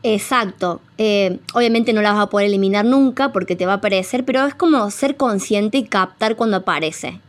Exacto. 0.03 0.81
Eh, 0.97 1.39
obviamente 1.53 1.91
no 1.93 2.01
la 2.01 2.13
vas 2.13 2.23
a 2.23 2.29
poder 2.29 2.47
eliminar 2.47 2.85
nunca 2.85 3.31
porque 3.31 3.55
te 3.55 3.65
va 3.65 3.73
a 3.73 3.75
aparecer, 3.77 4.23
pero 4.25 4.45
es 4.45 4.55
como 4.55 4.89
ser 4.91 5.17
consciente 5.17 5.77
y 5.79 5.85
captar 5.85 6.35
cuando 6.35 6.57
aparece. 6.57 7.19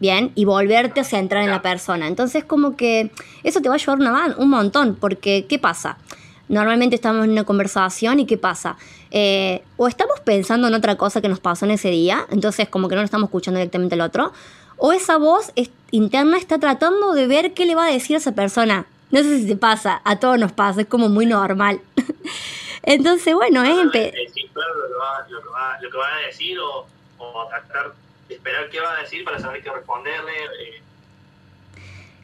Bien, 0.00 0.30
y 0.36 0.44
volverte 0.44 1.00
a 1.00 1.04
centrar 1.04 1.42
en 1.42 1.50
la 1.50 1.62
persona. 1.62 2.06
Entonces, 2.06 2.44
como 2.44 2.76
que 2.76 3.10
eso 3.42 3.60
te 3.60 3.68
va 3.68 3.74
a 3.74 3.76
ayudar 3.76 3.98
una, 3.98 4.36
un 4.36 4.48
montón, 4.48 4.94
porque 4.94 5.46
¿qué 5.48 5.58
pasa? 5.58 5.98
Normalmente 6.48 6.96
estamos 6.96 7.24
en 7.24 7.32
una 7.32 7.44
conversación 7.44 8.20
y 8.20 8.26
¿qué 8.26 8.38
pasa? 8.38 8.76
Eh, 9.10 9.62
o 9.76 9.88
estamos 9.88 10.20
pensando 10.20 10.68
en 10.68 10.74
otra 10.74 10.96
cosa 10.96 11.20
que 11.20 11.28
nos 11.28 11.40
pasó 11.40 11.64
en 11.64 11.72
ese 11.72 11.90
día, 11.90 12.26
entonces 12.30 12.68
como 12.68 12.88
que 12.88 12.94
no 12.94 13.02
lo 13.02 13.04
estamos 13.04 13.28
escuchando 13.28 13.58
directamente 13.58 13.94
al 13.94 14.00
otro, 14.00 14.32
o 14.76 14.92
esa 14.92 15.18
voz 15.18 15.52
interna 15.90 16.38
está 16.38 16.58
tratando 16.58 17.12
de 17.12 17.26
ver 17.26 17.52
qué 17.54 17.66
le 17.66 17.74
va 17.74 17.86
a 17.86 17.90
decir 17.90 18.16
a 18.16 18.18
esa 18.18 18.32
persona. 18.32 18.86
No 19.10 19.20
sé 19.20 19.40
si 19.40 19.46
te 19.46 19.56
pasa, 19.56 20.00
a 20.04 20.18
todos 20.18 20.38
nos 20.38 20.52
pasa, 20.52 20.82
es 20.82 20.86
como 20.86 21.08
muy 21.08 21.26
normal. 21.26 21.80
Entonces, 22.82 23.34
bueno, 23.34 23.64
es... 23.64 23.76
lo, 23.76 23.90
que 23.90 24.12
va, 25.98 26.16
a 26.16 26.26
decir 26.26 26.58
o, 26.60 26.86
tratar 27.48 27.94
de 28.28 28.34
esperar 28.34 28.68
qué 28.70 28.80
va 28.80 28.96
a 28.96 29.00
decir 29.02 29.24
para 29.24 29.38
saber 29.38 29.62
qué 29.62 29.70
responderle. 29.70 30.32
Eh. 30.62 30.82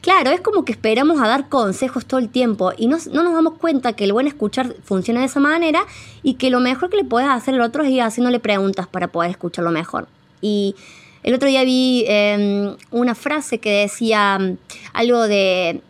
Claro, 0.04 0.32
es 0.32 0.42
como 0.42 0.66
que 0.66 0.73
esperamos 0.73 1.18
a 1.18 1.26
dar 1.28 1.49
consejos 1.49 2.04
todo 2.04 2.21
el 2.21 2.28
tiempo 2.28 2.73
y 2.76 2.88
no, 2.88 2.99
no, 3.10 3.23
nos 3.23 3.32
damos 3.32 3.54
cuenta 3.54 3.95
que 3.95 4.04
el 4.04 4.12
buen 4.12 4.26
escuchar 4.26 4.76
funciona 4.84 5.21
de 5.21 5.26
esa 5.26 5.40
manera 5.40 5.86
y 6.23 6.34
que 6.34 6.50
lo 6.50 6.60
mejor 6.60 6.90
que 6.90 6.99
le 6.99 7.04
puedes 7.04 7.26
hacer 7.26 7.54
al 7.54 7.62
otro 7.62 7.82
es 7.84 7.88
ir 7.88 8.02
haciéndole 8.02 8.38
preguntas 8.38 8.86
para 8.86 9.08
poder 9.08 9.30
escucharlo 9.30 9.71
mejor. 9.71 10.06
Y 10.43 10.76
el 11.23 11.32
otro 11.32 11.49
día 11.49 11.64
vi 11.64 12.04
em, 12.06 12.76
una 12.90 13.14
frase 13.14 13.60
que 13.60 13.71
decía 13.71 14.38
mm, 14.38 14.58
algo 14.93 15.26
de 15.26 15.80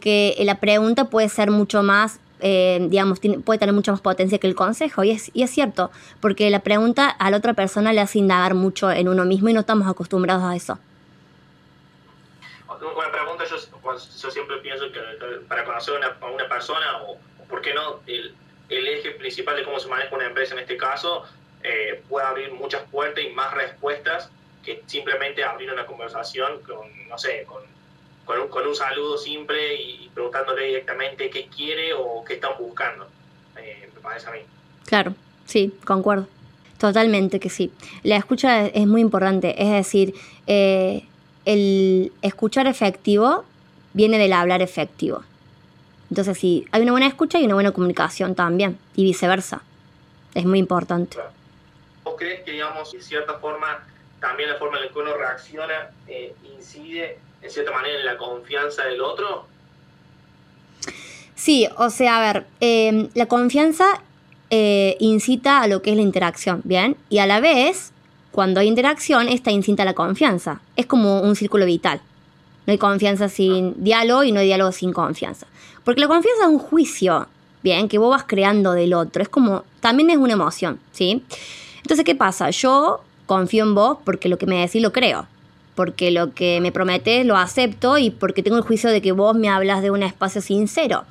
que 0.00 0.34
la 0.46 0.54
pregunta 0.60 1.10
puede 1.10 1.28
ser 1.28 1.50
mucho 1.50 1.82
más, 1.82 2.20
eh, 2.40 2.86
digamos, 2.88 3.20
puede 3.44 3.58
tener 3.58 3.74
mucha 3.74 3.92
más 3.92 4.00
potencia 4.00 4.38
que 4.38 4.46
el 4.46 4.54
consejo. 4.54 5.04
Y 5.04 5.10
es, 5.10 5.30
y 5.34 5.42
es 5.42 5.50
cierto, 5.50 5.90
porque 6.20 6.48
la 6.48 6.60
pregunta 6.60 7.10
a 7.10 7.30
la 7.30 7.36
otra 7.36 7.52
persona 7.52 7.92
le 7.92 8.00
hace 8.00 8.18
indagar 8.18 8.54
mucho 8.54 8.90
en 8.90 9.08
uno 9.08 9.26
mismo 9.26 9.50
y 9.50 9.52
no 9.52 9.60
estamos 9.60 9.86
acostumbrados 9.86 10.42
a 10.42 10.56
eso. 10.56 10.78
Una 12.80 13.10
pregunta, 13.10 13.44
yo, 13.44 14.30
siempre 14.30 14.58
pienso 14.58 14.90
que 14.92 15.00
para 15.48 15.64
conocer 15.64 16.00
a 16.02 16.26
una 16.26 16.48
persona, 16.48 17.02
o, 17.02 17.18
por 17.48 17.60
qué 17.60 17.74
no, 17.74 18.00
el, 18.06 18.34
eje 18.68 19.12
principal 19.12 19.56
de 19.56 19.64
cómo 19.64 19.78
se 19.80 19.88
maneja 19.88 20.14
una 20.14 20.26
empresa 20.26 20.54
en 20.54 20.60
este 20.60 20.76
caso, 20.76 21.24
eh, 21.62 22.02
puede 22.08 22.26
abrir 22.26 22.52
muchas 22.52 22.82
puertas 22.90 23.24
y 23.24 23.30
más 23.30 23.52
respuestas 23.54 24.30
que 24.64 24.82
simplemente 24.86 25.42
abrir 25.42 25.72
una 25.72 25.86
conversación 25.86 26.62
con, 26.62 27.08
no 27.08 27.18
sé, 27.18 27.44
con 27.44 27.62
con 28.50 28.66
un, 28.66 28.76
saludo 28.76 29.16
simple 29.16 29.74
y 29.74 30.10
preguntándole 30.12 30.66
directamente 30.66 31.30
qué 31.30 31.46
quiere 31.46 31.94
o 31.94 32.22
qué 32.26 32.34
están 32.34 32.52
buscando, 32.58 33.08
eh, 33.56 33.88
me 33.94 34.00
parece 34.00 34.28
a 34.28 34.32
mí. 34.32 34.40
Claro, 34.84 35.14
sí, 35.46 35.72
concuerdo. 35.84 36.28
Totalmente 36.78 37.40
que 37.40 37.48
sí. 37.48 37.72
La 38.02 38.16
escucha 38.16 38.66
es 38.66 38.86
muy 38.86 39.00
importante, 39.00 39.60
es 39.60 39.70
decir, 39.70 40.14
eh, 40.46 41.04
el 41.48 42.12
escuchar 42.20 42.66
efectivo 42.66 43.42
viene 43.94 44.18
del 44.18 44.34
hablar 44.34 44.60
efectivo. 44.60 45.22
Entonces, 46.10 46.36
sí, 46.36 46.66
hay 46.72 46.82
una 46.82 46.92
buena 46.92 47.06
escucha 47.06 47.40
y 47.40 47.46
una 47.46 47.54
buena 47.54 47.72
comunicación 47.72 48.34
también, 48.34 48.78
y 48.94 49.04
viceversa. 49.04 49.62
Es 50.34 50.44
muy 50.44 50.58
importante. 50.58 51.16
¿Vos 52.04 52.16
crees 52.18 52.42
que, 52.42 52.52
digamos, 52.52 52.92
de 52.92 53.00
cierta 53.00 53.38
forma, 53.38 53.82
también 54.20 54.50
la 54.50 54.56
forma 54.56 54.76
en 54.76 54.84
la 54.84 54.92
que 54.92 54.98
uno 54.98 55.16
reacciona 55.16 55.90
eh, 56.06 56.34
incide 56.54 57.18
en 57.40 57.50
cierta 57.50 57.72
manera 57.72 57.98
en 57.98 58.04
la 58.04 58.18
confianza 58.18 58.84
del 58.84 59.00
otro? 59.00 59.46
Sí, 61.34 61.66
o 61.78 61.88
sea, 61.88 62.18
a 62.18 62.32
ver, 62.32 62.46
em, 62.60 63.08
la 63.14 63.24
confianza 63.24 64.02
eh, 64.50 64.98
incita 65.00 65.62
a 65.62 65.66
lo 65.66 65.80
que 65.80 65.90
es 65.90 65.96
la 65.96 66.02
interacción, 66.02 66.60
¿bien? 66.64 66.98
Y 67.08 67.20
a 67.20 67.26
la 67.26 67.40
vez, 67.40 67.92
cuando 68.38 68.60
hay 68.60 68.68
interacción, 68.68 69.28
esta 69.28 69.50
incita 69.50 69.82
a 69.82 69.84
la 69.84 69.94
confianza. 69.94 70.60
Es 70.76 70.86
como 70.86 71.22
un 71.22 71.34
círculo 71.34 71.66
vital. 71.66 72.00
No 72.68 72.70
hay 72.70 72.78
confianza 72.78 73.28
sin 73.28 73.82
diálogo 73.82 74.22
y 74.22 74.30
no 74.30 74.38
hay 74.38 74.46
diálogo 74.46 74.70
sin 74.70 74.92
confianza. 74.92 75.48
Porque 75.82 76.00
la 76.02 76.06
confianza 76.06 76.44
es 76.44 76.48
un 76.48 76.60
juicio, 76.60 77.26
¿bien? 77.64 77.88
Que 77.88 77.98
vos 77.98 78.10
vas 78.10 78.22
creando 78.28 78.74
del 78.74 78.94
otro. 78.94 79.24
Es 79.24 79.28
como, 79.28 79.64
también 79.80 80.08
es 80.10 80.18
una 80.18 80.34
emoción, 80.34 80.78
¿sí? 80.92 81.24
Entonces, 81.78 82.04
¿qué 82.04 82.14
pasa? 82.14 82.50
Yo 82.50 83.00
confío 83.26 83.64
en 83.64 83.74
vos 83.74 83.98
porque 84.04 84.28
lo 84.28 84.38
que 84.38 84.46
me 84.46 84.60
decís 84.60 84.82
lo 84.82 84.92
creo 84.92 85.26
porque 85.74 86.12
lo 86.12 86.32
que 86.32 86.60
me 86.60 86.70
prometes 86.70 87.26
lo 87.26 87.36
acepto 87.36 87.98
y 87.98 88.10
porque 88.10 88.44
tengo 88.44 88.56
el 88.56 88.62
juicio 88.62 88.90
de 88.90 89.02
que 89.02 89.10
vos 89.10 89.34
me 89.34 89.48
hablas 89.48 89.82
de 89.82 89.90
un 89.90 90.04
espacio 90.04 90.40
sincero. 90.40 91.06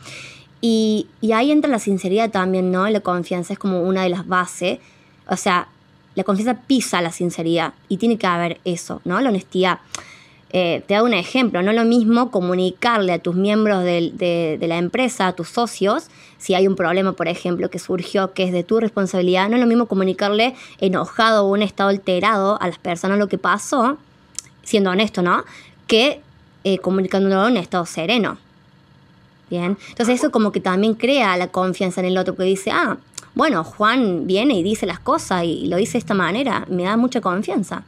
Y, 0.61 1.07
ahí 1.33 1.51
entra 1.51 1.69
la 1.69 1.79
sinceridad 1.79 2.31
también, 2.31 2.71
¿no? 2.71 2.87
La 2.89 3.01
confianza 3.01 3.51
es 3.51 3.59
como 3.59 3.81
una 3.81 4.03
de 4.03 4.09
las 4.09 4.25
bases. 4.27 4.79
O 5.29 5.35
sea, 5.35 5.67
la 6.17 6.23
confianza 6.23 6.55
pisa 6.65 6.99
la 6.99 7.11
sinceridad 7.11 7.75
y 7.89 7.97
tiene 7.97 8.17
que 8.17 8.25
haber 8.25 8.59
eso, 8.65 9.01
¿no? 9.05 9.21
La 9.21 9.29
honestidad. 9.29 9.79
Eh, 10.49 10.81
te 10.87 10.95
hago 10.95 11.05
un 11.05 11.13
ejemplo, 11.13 11.61
no 11.61 11.73
lo 11.73 11.85
mismo 11.85 12.31
comunicarle 12.31 13.13
a 13.13 13.19
tus 13.19 13.35
miembros 13.35 13.83
de, 13.83 14.57
de, 14.59 14.67
la 14.67 14.79
empresa, 14.79 15.27
a 15.27 15.33
tus 15.33 15.49
socios, 15.49 16.07
si 16.39 16.55
hay 16.55 16.67
un 16.67 16.75
problema, 16.75 17.13
por 17.13 17.27
ejemplo, 17.27 17.69
que 17.69 17.77
surgió 17.77 18.33
que 18.33 18.45
es 18.45 18.51
de 18.51 18.63
tu 18.63 18.79
responsabilidad, 18.79 19.47
no 19.47 19.57
es 19.57 19.61
lo 19.61 19.67
mismo 19.67 19.85
comunicarle 19.85 20.55
enojado 20.79 21.45
o 21.45 21.51
un 21.51 21.61
estado 21.61 21.89
alterado 21.89 22.59
a 22.59 22.67
las 22.67 22.79
personas 22.79 23.19
lo 23.19 23.27
que 23.27 23.37
pasó, 23.37 23.99
siendo 24.63 24.89
honesto, 24.89 25.21
¿no? 25.21 25.43
Que 25.85 26.21
eh, 26.63 26.79
comunicándolo 26.79 27.47
en 27.47 27.57
estado 27.57 27.85
sereno. 27.85 28.39
Bien, 29.51 29.77
entonces 29.89 30.15
eso 30.19 30.31
como 30.31 30.51
que 30.51 30.61
también 30.61 30.95
crea 30.95 31.37
la 31.37 31.49
confianza 31.49 32.01
en 32.01 32.07
el 32.07 32.17
otro 32.17 32.35
que 32.35 32.43
dice, 32.43 32.71
ah, 32.71 32.97
bueno, 33.37 33.63
Juan 33.63 34.27
viene 34.27 34.55
y 34.55 34.63
dice 34.63 34.85
las 34.85 34.99
cosas 34.99 35.43
y 35.43 35.67
lo 35.67 35.77
dice 35.77 35.93
de 35.93 35.99
esta 35.99 36.13
manera, 36.13 36.65
me 36.69 36.83
da 36.83 36.97
mucha 36.97 37.21
confianza. 37.21 37.83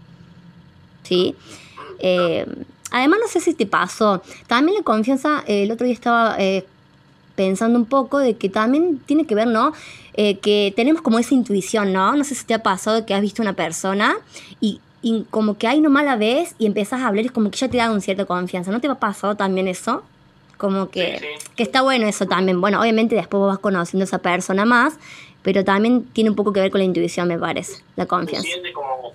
¿Sí? 1.03 1.35
Eh, 1.99 2.45
además, 2.91 3.19
no 3.21 3.27
sé 3.27 3.39
si 3.39 3.53
te 3.53 3.65
pasó, 3.65 4.21
también 4.47 4.77
la 4.77 4.83
confianza, 4.83 5.43
eh, 5.47 5.63
el 5.63 5.71
otro 5.71 5.85
día 5.85 5.93
estaba 5.93 6.35
eh, 6.39 6.65
pensando 7.35 7.77
un 7.77 7.85
poco 7.85 8.19
de 8.19 8.37
que 8.37 8.49
también 8.49 8.99
tiene 9.05 9.25
que 9.25 9.35
ver, 9.35 9.47
¿no? 9.47 9.73
que 10.41 10.73
tenemos 10.75 11.01
como 11.01 11.17
esa 11.17 11.33
intuición, 11.33 11.93
¿no? 11.93 12.13
No 12.13 12.25
sé 12.25 12.35
si 12.35 12.43
te 12.43 12.53
ha 12.53 12.61
pasado 12.61 13.05
que 13.05 13.13
has 13.13 13.21
visto 13.21 13.41
una 13.41 13.53
persona 13.53 14.17
y 14.59 14.81
y 15.01 15.25
como 15.29 15.57
que 15.57 15.67
hay 15.67 15.79
nomás 15.79 16.03
la 16.03 16.17
ves 16.17 16.55
y 16.59 16.65
empezás 16.65 17.01
a 17.01 17.07
hablar, 17.07 17.25
es 17.25 17.31
como 17.31 17.51
que 17.51 17.57
ya 17.57 17.69
te 17.69 17.77
da 17.77 17.89
un 17.89 18.01
cierta 18.01 18.25
confianza. 18.25 18.71
¿No 18.71 18.81
te 18.81 18.87
ha 18.87 18.95
pasado 18.95 19.35
también 19.35 19.67
eso? 19.67 20.03
Como 20.57 20.89
que, 20.89 21.21
que 21.55 21.63
está 21.63 21.81
bueno 21.81 22.05
eso 22.05 22.25
también. 22.25 22.59
Bueno, 22.59 22.81
obviamente 22.81 23.15
después 23.15 23.39
vos 23.39 23.47
vas 23.47 23.59
conociendo 23.59 24.03
a 24.03 24.07
esa 24.07 24.17
persona 24.17 24.65
más, 24.65 24.95
pero 25.43 25.63
también 25.63 26.05
tiene 26.05 26.29
un 26.29 26.35
poco 26.35 26.53
que 26.53 26.61
ver 26.61 26.71
con 26.71 26.79
la 26.79 26.85
intuición, 26.85 27.27
me 27.27 27.37
parece, 27.37 27.83
la 27.95 28.05
confianza. 28.05 28.43
Se 28.43 28.53
siente 28.53 28.73
como, 28.73 29.13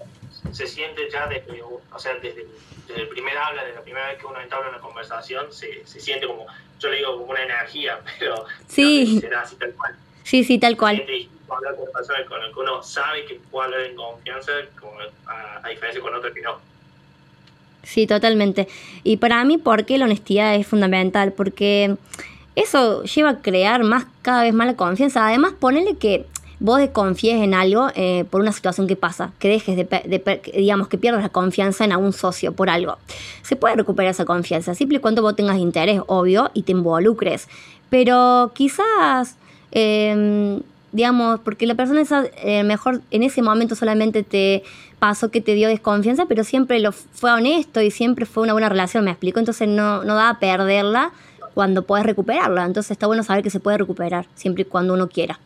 se 0.52 0.66
siente 0.66 1.10
ya 1.10 1.26
desde, 1.26 1.62
o 1.62 1.98
sea, 1.98 2.14
desde, 2.14 2.46
el 2.96 3.08
primer 3.08 3.36
habla, 3.36 3.64
desde 3.64 3.76
la 3.76 3.82
primera 3.82 4.08
vez 4.08 4.18
que 4.18 4.26
uno 4.26 4.40
entabla 4.40 4.70
una 4.70 4.78
conversación, 4.78 5.52
se, 5.52 5.84
se 5.86 6.00
siente 6.00 6.26
como, 6.26 6.46
yo 6.78 6.88
le 6.88 6.96
digo 6.98 7.18
como 7.18 7.30
una 7.30 7.42
energía, 7.42 7.98
pero 8.18 8.44
sí. 8.68 9.20
será 9.20 9.42
así 9.42 9.56
tal 9.56 9.72
cual. 9.72 9.96
Sí, 10.22 10.44
sí, 10.44 10.58
tal 10.58 10.76
cual. 10.76 11.04
Se 11.06 11.28
hablar 11.52 11.76
con 11.76 11.92
personas 11.92 12.26
con 12.26 12.40
las 12.40 12.52
que 12.52 12.60
uno 12.60 12.82
sabe 12.82 13.26
que 13.26 13.34
puede 13.50 13.66
hablar 13.66 13.80
en 13.82 13.96
confianza, 13.96 14.52
como 14.80 14.92
a, 15.26 15.60
a 15.62 15.68
diferencia 15.68 16.00
con 16.00 16.14
otros 16.14 16.32
que 16.32 16.40
no. 16.40 16.58
Sí, 17.82 18.06
totalmente. 18.06 18.66
Y 19.02 19.18
para 19.18 19.44
mí, 19.44 19.58
¿por 19.58 19.84
qué 19.84 19.98
la 19.98 20.06
honestidad 20.06 20.54
es 20.54 20.66
fundamental? 20.66 21.32
Porque 21.32 21.96
eso 22.56 23.02
lleva 23.04 23.30
a 23.30 23.38
crear 23.38 23.82
más, 23.84 24.06
cada 24.22 24.42
vez 24.42 24.54
más 24.54 24.66
la 24.66 24.74
confianza. 24.74 25.26
Además, 25.26 25.52
ponerle 25.58 25.96
que 25.96 26.26
vos 26.60 26.78
desconfíes 26.78 27.42
en 27.42 27.52
algo 27.52 27.88
eh, 27.94 28.24
por 28.30 28.40
una 28.40 28.52
situación 28.52 28.86
que 28.86 28.96
pasa, 28.96 29.32
que 29.38 29.48
dejes 29.48 29.76
de, 29.76 30.42
digamos, 30.54 30.88
que 30.88 30.98
pierdas 30.98 31.22
la 31.22 31.28
confianza 31.28 31.84
en 31.84 31.92
algún 31.92 32.12
socio 32.12 32.52
por 32.52 32.70
algo. 32.70 32.96
Se 33.42 33.56
puede 33.56 33.76
recuperar 33.76 34.12
esa 34.12 34.24
confianza, 34.24 34.74
siempre 34.74 34.98
y 34.98 35.00
cuando 35.00 35.22
vos 35.22 35.34
tengas 35.36 35.58
interés, 35.58 36.00
obvio, 36.06 36.50
y 36.54 36.62
te 36.62 36.72
involucres. 36.72 37.48
Pero 37.90 38.52
quizás, 38.54 39.36
em, 39.72 40.60
digamos, 40.92 41.40
porque 41.40 41.66
la 41.66 41.74
persona 41.74 42.00
esa, 42.00 42.24
eh, 42.42 42.62
mejor 42.62 43.02
en 43.10 43.24
ese 43.24 43.42
momento 43.42 43.74
solamente 43.74 44.22
te 44.22 44.62
pasó 44.98 45.30
que 45.30 45.40
te 45.40 45.54
dio 45.54 45.68
desconfianza, 45.68 46.26
pero 46.26 46.44
siempre 46.44 46.78
lo 46.80 46.92
fue 46.92 47.30
honesto 47.32 47.82
y 47.82 47.90
siempre 47.90 48.26
fue 48.26 48.42
una 48.44 48.52
buena 48.52 48.68
relación, 48.68 49.04
me 49.04 49.10
explico, 49.10 49.38
entonces 49.38 49.68
no, 49.68 50.02
no 50.04 50.14
da 50.14 50.30
a 50.30 50.38
perderla 50.38 51.12
cuando 51.54 51.82
puedes 51.82 52.04
recuperarla. 52.04 52.64
Entonces 52.64 52.90
está 52.90 53.06
bueno 53.06 53.22
saber 53.22 53.42
que 53.42 53.50
se 53.50 53.60
puede 53.60 53.78
recuperar 53.78 54.26
siempre 54.34 54.62
y 54.62 54.64
cuando 54.66 54.92
uno 54.92 55.08
quiera. 55.08 55.38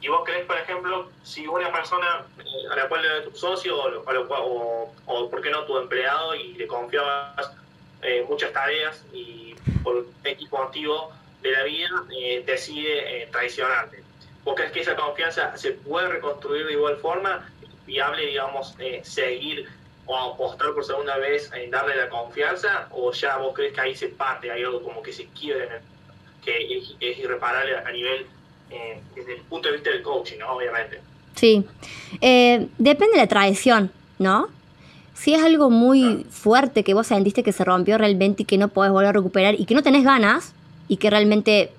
¿Y 0.00 0.08
vos 0.08 0.22
crees, 0.24 0.46
por 0.46 0.56
ejemplo, 0.56 1.10
si 1.22 1.46
una 1.46 1.70
persona 1.70 2.24
eh, 2.38 2.72
a 2.72 2.76
la 2.76 2.88
cual 2.88 3.04
era 3.04 3.22
tu 3.22 3.36
socio 3.36 3.76
o, 3.76 4.92
o, 5.06 5.30
por 5.30 5.42
qué 5.42 5.50
no 5.50 5.64
tu 5.64 5.76
empleado 5.76 6.34
y 6.34 6.54
le 6.54 6.66
confiabas 6.66 7.52
eh, 8.00 8.24
muchas 8.26 8.52
tareas 8.52 9.04
y 9.12 9.54
por 9.82 10.06
X 10.24 10.50
motivo 10.50 11.12
de 11.42 11.52
la 11.52 11.64
vida 11.64 11.90
eh, 12.18 12.42
decide 12.46 13.28
traicionarte? 13.30 14.02
¿Vos 14.42 14.54
crees 14.54 14.72
que 14.72 14.80
esa 14.80 14.96
confianza 14.96 15.54
se 15.58 15.72
puede 15.72 16.08
reconstruir 16.08 16.66
de 16.66 16.72
igual 16.72 16.96
forma? 16.96 17.46
¿Es 17.62 17.86
viable, 17.86 18.24
digamos, 18.24 18.74
seguir 19.02 19.68
o 20.06 20.16
apostar 20.16 20.72
por 20.74 20.84
segunda 20.84 21.16
vez 21.18 21.50
en 21.52 21.70
darle 21.70 21.96
la 21.96 22.08
confianza? 22.08 22.88
¿O 22.90 23.12
ya 23.12 23.36
vos 23.36 23.54
crees 23.54 23.72
que 23.72 23.80
ahí 23.80 23.94
se 23.94 24.08
parte, 24.08 24.50
hay 24.50 24.62
algo 24.62 24.82
como 24.82 25.02
que 25.02 25.12
se 25.12 25.26
quiere, 25.26 25.68
que 26.44 26.78
es, 26.78 27.18
irreparable 27.18 27.76
a 27.76 27.90
nivel, 27.92 28.26
eh, 28.70 29.00
desde 29.14 29.34
el 29.34 29.40
punto 29.42 29.68
de 29.68 29.74
vista 29.74 29.90
del 29.90 30.02
coaching, 30.02 30.38
¿no? 30.38 30.52
Obviamente. 30.52 31.00
Sí, 31.34 31.64
eh, 32.20 32.66
depende 32.78 33.12
de 33.12 33.22
la 33.22 33.28
tradición, 33.28 33.90
¿no? 34.18 34.48
Si 35.14 35.34
es 35.34 35.42
algo 35.42 35.68
muy 35.68 36.24
fuerte 36.30 36.82
que 36.82 36.94
vos 36.94 37.06
sentiste 37.06 37.42
que 37.42 37.52
se 37.52 37.62
rompió 37.62 37.98
realmente 37.98 38.42
y 38.42 38.46
que 38.46 38.56
no 38.56 38.68
podés 38.68 38.90
volver 38.90 39.10
a 39.10 39.12
recuperar 39.12 39.54
y 39.58 39.66
que 39.66 39.74
no 39.74 39.82
tenés 39.82 40.02
ganas 40.02 40.54
y 40.88 40.96
que 40.96 41.10
realmente 41.10 41.70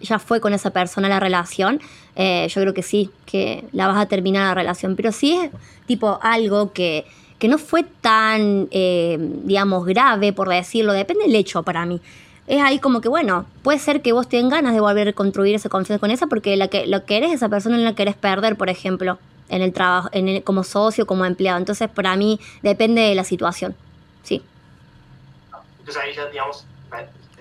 ya 0.00 0.18
fue 0.18 0.40
con 0.40 0.52
esa 0.52 0.70
persona 0.70 1.08
la 1.08 1.20
relación, 1.20 1.80
eh, 2.16 2.46
yo 2.48 2.60
creo 2.60 2.74
que 2.74 2.82
sí, 2.82 3.10
que 3.26 3.64
la 3.72 3.86
vas 3.86 3.98
a 3.98 4.06
terminar 4.06 4.48
la 4.48 4.54
relación. 4.54 4.96
Pero 4.96 5.12
si 5.12 5.32
es 5.32 5.50
tipo 5.86 6.18
algo 6.22 6.72
que 6.72 7.04
que 7.40 7.48
no 7.48 7.58
fue 7.58 7.82
tan, 7.82 8.68
eh, 8.70 9.16
digamos, 9.18 9.86
grave, 9.86 10.32
por 10.32 10.48
decirlo, 10.48 10.92
depende 10.92 11.24
del 11.24 11.34
hecho 11.34 11.62
para 11.62 11.86
mí. 11.86 12.00
Es 12.46 12.62
ahí 12.62 12.78
como 12.78 13.00
que, 13.00 13.08
bueno, 13.08 13.46
puede 13.62 13.78
ser 13.78 14.02
que 14.02 14.12
vos 14.12 14.28
tengas 14.28 14.50
ganas 14.50 14.74
de 14.74 14.80
volver 14.80 15.08
a 15.08 15.12
construir 15.14 15.54
esa 15.54 15.70
confianza 15.70 15.98
con 15.98 16.10
esa, 16.10 16.26
porque 16.26 16.56
la 16.56 16.68
que, 16.68 16.86
lo 16.86 17.04
que 17.06 17.16
eres, 17.16 17.32
esa 17.32 17.48
persona 17.48 17.78
no 17.78 17.82
la 17.82 17.94
querés 17.94 18.14
perder, 18.14 18.56
por 18.56 18.68
ejemplo, 18.68 19.18
en 19.48 19.62
el 19.62 19.72
trabajo, 19.72 20.10
en 20.12 20.28
el, 20.28 20.44
como 20.44 20.64
socio, 20.64 21.06
como 21.06 21.24
empleado. 21.24 21.58
Entonces, 21.58 21.88
para 21.88 22.14
mí, 22.14 22.38
depende 22.62 23.00
de 23.00 23.14
la 23.14 23.24
situación. 23.24 23.74
Sí. 24.22 24.42
Entonces 25.78 26.02
ahí 26.02 26.14
ya, 26.14 26.26
digamos, 26.26 26.66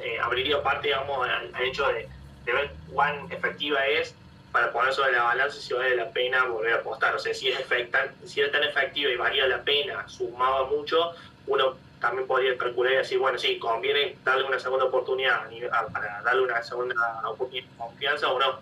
eh, 0.02 0.18
abriría 0.24 0.64
parte, 0.64 0.88
digamos, 0.88 1.28
al, 1.28 1.64
hecho 1.64 1.86
de, 1.88 2.08
de 2.46 2.54
ver 2.54 2.72
cuán 2.94 3.30
efectiva 3.30 3.86
es 3.86 4.16
para 4.60 4.74
poner 4.74 4.93
sobre 4.93 5.13
la 5.13 5.24
balanza 5.24 5.60
si 5.60 5.74
vale 5.74 5.95
la 5.95 6.10
pena 6.10 6.43
volver 6.45 6.74
a 6.74 6.76
apostar. 6.78 7.15
O 7.15 7.19
sea, 7.19 7.34
si 7.34 7.48
es, 7.48 7.58
si 8.26 8.41
es 8.41 8.52
tan 8.52 8.63
efectivo 8.63 9.10
y 9.10 9.15
valía 9.15 9.48
la 9.48 9.62
pena, 9.63 10.08
sumaba 10.08 10.67
mucho, 10.67 11.12
uno 11.48 11.76
también 12.02 12.28
podría 12.28 12.58
calcular 12.58 12.93
y 12.93 12.98
decir, 12.98 13.19
bueno, 13.19 13.38
sí, 13.38 13.58
conviene 13.58 14.17
darle 14.24 14.45
una 14.45 14.60
segunda 14.60 14.86
oportunidad 14.86 15.48
para 15.93 16.22
darle 16.24 16.43
una 16.43 16.62
segunda 16.62 16.95
oportunidad 17.26 17.67
confianza 17.78 18.28
o 18.28 18.39
no. 18.39 18.60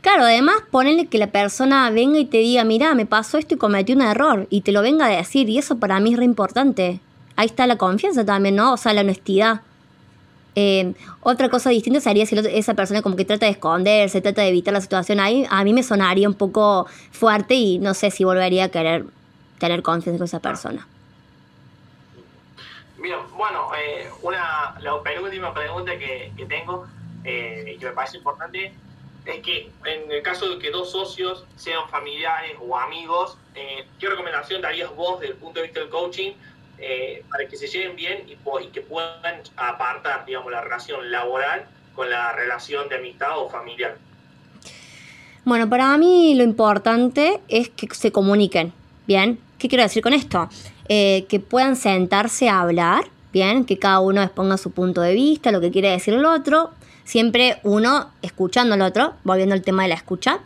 Claro, 0.00 0.22
además 0.22 0.62
ponerle 0.70 1.08
que 1.08 1.18
la 1.18 1.28
persona 1.28 1.90
venga 1.90 2.18
y 2.18 2.26
te 2.26 2.38
diga, 2.38 2.62
mira, 2.62 2.94
me 2.94 3.06
pasó 3.06 3.38
esto 3.38 3.54
y 3.54 3.58
cometí 3.58 3.94
un 3.94 4.02
error, 4.02 4.46
y 4.50 4.60
te 4.60 4.70
lo 4.70 4.82
venga 4.82 5.06
a 5.06 5.08
decir, 5.08 5.48
y 5.48 5.58
eso 5.58 5.78
para 5.78 5.98
mí 5.98 6.12
es 6.12 6.18
re 6.18 6.24
importante. 6.24 7.00
Ahí 7.34 7.46
está 7.46 7.66
la 7.66 7.76
confianza 7.76 8.24
también, 8.24 8.54
¿no? 8.54 8.74
O 8.74 8.76
sea, 8.76 8.92
la 8.92 9.00
honestidad. 9.00 9.62
Eh, 10.58 10.94
otra 11.20 11.50
cosa 11.50 11.68
distinta 11.68 12.00
sería 12.00 12.24
si 12.24 12.34
esa 12.34 12.72
persona 12.72 13.02
como 13.02 13.14
que 13.14 13.26
trata 13.26 13.44
de 13.44 13.52
esconderse, 13.52 14.22
trata 14.22 14.40
de 14.40 14.48
evitar 14.48 14.72
la 14.72 14.80
situación 14.80 15.20
ahí, 15.20 15.46
a 15.50 15.62
mí 15.64 15.74
me 15.74 15.82
sonaría 15.82 16.26
un 16.26 16.34
poco 16.34 16.86
fuerte 17.10 17.52
y 17.54 17.78
no 17.78 17.92
sé 17.92 18.10
si 18.10 18.24
volvería 18.24 18.64
a 18.64 18.68
querer 18.70 19.04
tener 19.58 19.82
confianza 19.82 20.16
con 20.16 20.24
esa 20.24 20.40
persona. 20.40 20.88
Bien, 22.96 23.18
bueno, 23.36 23.68
eh, 23.76 24.08
una, 24.22 24.74
la 24.80 25.02
penúltima 25.02 25.52
pregunta 25.52 25.98
que, 25.98 26.32
que 26.34 26.46
tengo 26.46 26.86
eh, 27.22 27.74
y 27.74 27.78
que 27.78 27.84
me 27.84 27.92
parece 27.92 28.16
importante 28.16 28.72
es 29.26 29.42
que 29.42 29.70
en 29.84 30.10
el 30.10 30.22
caso 30.22 30.48
de 30.48 30.58
que 30.58 30.70
dos 30.70 30.90
socios 30.90 31.44
sean 31.56 31.86
familiares 31.90 32.56
o 32.66 32.78
amigos, 32.78 33.36
¿qué 33.52 34.08
recomendación 34.08 34.62
darías 34.62 34.94
vos 34.96 35.20
desde 35.20 35.34
el 35.34 35.38
punto 35.38 35.60
de 35.60 35.66
vista 35.66 35.80
del 35.80 35.90
coaching 35.90 36.32
eh, 36.78 37.24
para 37.30 37.48
que 37.48 37.56
se 37.56 37.66
lleven 37.66 37.96
bien 37.96 38.26
y, 38.28 38.36
que 38.68 38.80
puedan 38.82 39.40
apartar, 39.56 40.26
digamos, 40.26 40.52
la 40.52 40.60
relación 40.60 41.10
laboral 41.10 41.64
con 41.94 42.10
la 42.10 42.32
relación 42.32 42.88
de 42.88 42.96
amistad 42.96 43.38
o 43.38 43.48
familiar. 43.48 43.96
Bueno, 45.44 45.68
para 45.68 45.96
mí 45.96 46.34
lo 46.34 46.42
importante 46.42 47.40
es 47.48 47.70
que 47.70 47.86
se 47.94 48.12
comuniquen, 48.12 48.72
¿bien? 49.06 49.38
¿Qué 49.58 49.68
quiero 49.68 49.84
decir 49.84 50.02
con 50.02 50.12
esto? 50.12 50.48
Eh, 50.88 51.24
que 51.28 51.40
puedan 51.40 51.76
sentarse 51.76 52.48
a 52.48 52.60
hablar, 52.60 53.04
¿bien? 53.32 53.64
Que 53.64 53.78
cada 53.78 54.00
uno 54.00 54.22
exponga 54.22 54.58
su 54.58 54.70
punto 54.72 55.00
de 55.00 55.14
vista, 55.14 55.52
lo 55.52 55.60
que 55.60 55.70
quiere 55.70 55.90
decir 55.90 56.14
el 56.14 56.26
otro, 56.26 56.72
siempre 57.04 57.58
uno 57.62 58.10
escuchando 58.20 58.74
al 58.74 58.82
otro, 58.82 59.14
volviendo 59.24 59.54
al 59.54 59.62
tema 59.62 59.84
de 59.84 59.90
la 59.90 59.94
escucha 59.94 60.40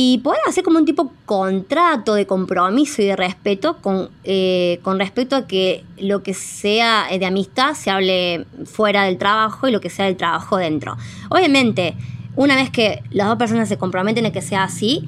y 0.00 0.18
poder 0.18 0.38
hacer 0.46 0.62
como 0.62 0.78
un 0.78 0.84
tipo 0.84 1.12
contrato 1.26 2.14
de 2.14 2.24
compromiso 2.24 3.02
y 3.02 3.06
de 3.06 3.16
respeto 3.16 3.78
con, 3.78 4.10
eh, 4.22 4.78
con 4.84 5.00
respecto 5.00 5.34
a 5.34 5.48
que 5.48 5.84
lo 5.96 6.22
que 6.22 6.34
sea 6.34 7.08
de 7.10 7.26
amistad 7.26 7.74
se 7.74 7.90
hable 7.90 8.46
fuera 8.64 9.02
del 9.02 9.18
trabajo 9.18 9.66
y 9.66 9.72
lo 9.72 9.80
que 9.80 9.90
sea 9.90 10.04
del 10.04 10.16
trabajo 10.16 10.56
dentro. 10.56 10.96
Obviamente, 11.30 11.96
una 12.36 12.54
vez 12.54 12.70
que 12.70 13.02
las 13.10 13.26
dos 13.26 13.38
personas 13.38 13.68
se 13.68 13.76
comprometen 13.76 14.24
a 14.24 14.30
que 14.30 14.40
sea 14.40 14.62
así, 14.62 15.04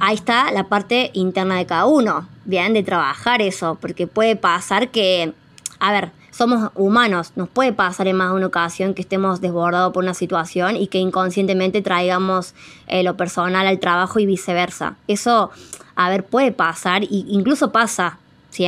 ahí 0.00 0.16
está 0.16 0.52
la 0.52 0.64
parte 0.64 1.12
interna 1.14 1.56
de 1.56 1.64
cada 1.64 1.86
uno, 1.86 2.28
bien, 2.44 2.74
de 2.74 2.82
trabajar 2.82 3.40
eso, 3.40 3.78
porque 3.80 4.06
puede 4.06 4.36
pasar 4.36 4.90
que, 4.90 5.32
a 5.80 5.92
ver, 5.92 6.10
somos 6.36 6.70
humanos, 6.74 7.32
nos 7.34 7.48
puede 7.48 7.72
pasar 7.72 8.08
en 8.08 8.16
más 8.16 8.28
de 8.28 8.36
una 8.36 8.46
ocasión 8.48 8.92
que 8.92 9.00
estemos 9.00 9.40
desbordados 9.40 9.94
por 9.94 10.04
una 10.04 10.12
situación 10.12 10.76
y 10.76 10.88
que 10.88 10.98
inconscientemente 10.98 11.80
traigamos 11.80 12.54
eh, 12.88 13.02
lo 13.02 13.16
personal 13.16 13.66
al 13.66 13.80
trabajo 13.80 14.18
y 14.18 14.26
viceversa. 14.26 14.96
Eso, 15.08 15.50
a 15.94 16.10
ver, 16.10 16.24
puede 16.24 16.52
pasar, 16.52 17.04
e 17.04 17.08
incluso 17.10 17.72
pasa, 17.72 18.18
¿sí? 18.50 18.66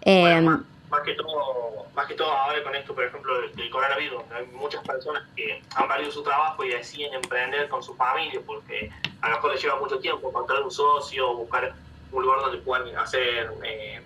Eh, 0.00 0.40
más, 0.40 1.02
que 1.04 1.12
todo, 1.12 1.84
más 1.94 2.06
que 2.06 2.14
todo 2.14 2.32
ahora 2.32 2.62
con 2.62 2.74
esto, 2.74 2.94
por 2.94 3.04
ejemplo, 3.04 3.40
del, 3.42 3.70
coronavirus, 3.70 4.22
hay 4.34 4.46
muchas 4.56 4.82
personas 4.82 5.22
que 5.36 5.62
han 5.74 5.88
perdido 5.88 6.10
su 6.10 6.22
trabajo 6.22 6.64
y 6.64 6.70
deciden 6.70 7.12
emprender 7.12 7.68
con 7.68 7.82
su 7.82 7.94
familia 7.94 8.40
porque 8.46 8.90
a 9.20 9.28
lo 9.28 9.36
mejor 9.36 9.52
les 9.52 9.62
lleva 9.62 9.78
mucho 9.78 9.98
tiempo 9.98 10.30
encontrar 10.30 10.62
un 10.62 10.70
socio, 10.70 11.34
buscar 11.34 11.74
un 12.10 12.22
lugar 12.22 12.40
donde 12.40 12.58
puedan 12.58 12.96
hacer, 12.96 13.52
eh, 13.64 14.00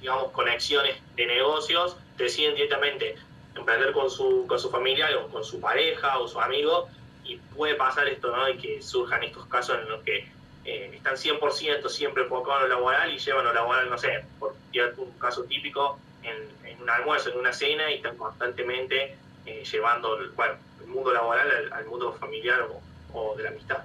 digamos, 0.00 0.30
conexiones 0.32 0.96
de 1.16 1.26
negocios 1.26 1.96
deciden 2.16 2.54
directamente 2.54 3.16
emprender 3.54 3.92
con 3.92 4.10
su, 4.10 4.46
con 4.46 4.58
su 4.58 4.70
familia 4.70 5.06
o 5.18 5.28
con 5.28 5.44
su 5.44 5.60
pareja 5.60 6.18
o 6.18 6.28
su 6.28 6.40
amigo 6.40 6.88
y 7.24 7.36
puede 7.36 7.74
pasar 7.74 8.08
esto, 8.08 8.34
¿no? 8.34 8.48
Y 8.48 8.56
que 8.58 8.82
surjan 8.82 9.22
estos 9.22 9.46
casos 9.46 9.78
en 9.80 9.88
los 9.88 10.02
que 10.02 10.28
eh, 10.64 10.90
están 10.94 11.14
100% 11.14 11.88
siempre 11.88 12.22
enfocados 12.24 12.64
en 12.64 12.70
lo 12.70 12.76
laboral 12.76 13.12
y 13.12 13.18
llevan 13.18 13.44
lo 13.44 13.52
laboral, 13.52 13.90
no 13.90 13.98
sé, 13.98 14.24
por 14.38 14.54
un 14.98 15.12
caso 15.18 15.44
típico, 15.44 15.98
en, 16.22 16.80
un 16.80 16.90
almuerzo, 16.90 17.30
en 17.30 17.38
una 17.38 17.52
cena 17.52 17.90
y 17.90 17.96
están 17.96 18.16
constantemente 18.16 19.16
eh, 19.46 19.64
llevando 19.64 20.18
bueno, 20.36 20.54
el 20.80 20.86
mundo 20.86 21.12
laboral 21.12 21.72
al, 21.72 21.84
mundo 21.86 22.12
familiar 22.12 22.68
o, 23.12 23.34
de 23.36 23.42
la 23.42 23.50
amistad. 23.50 23.84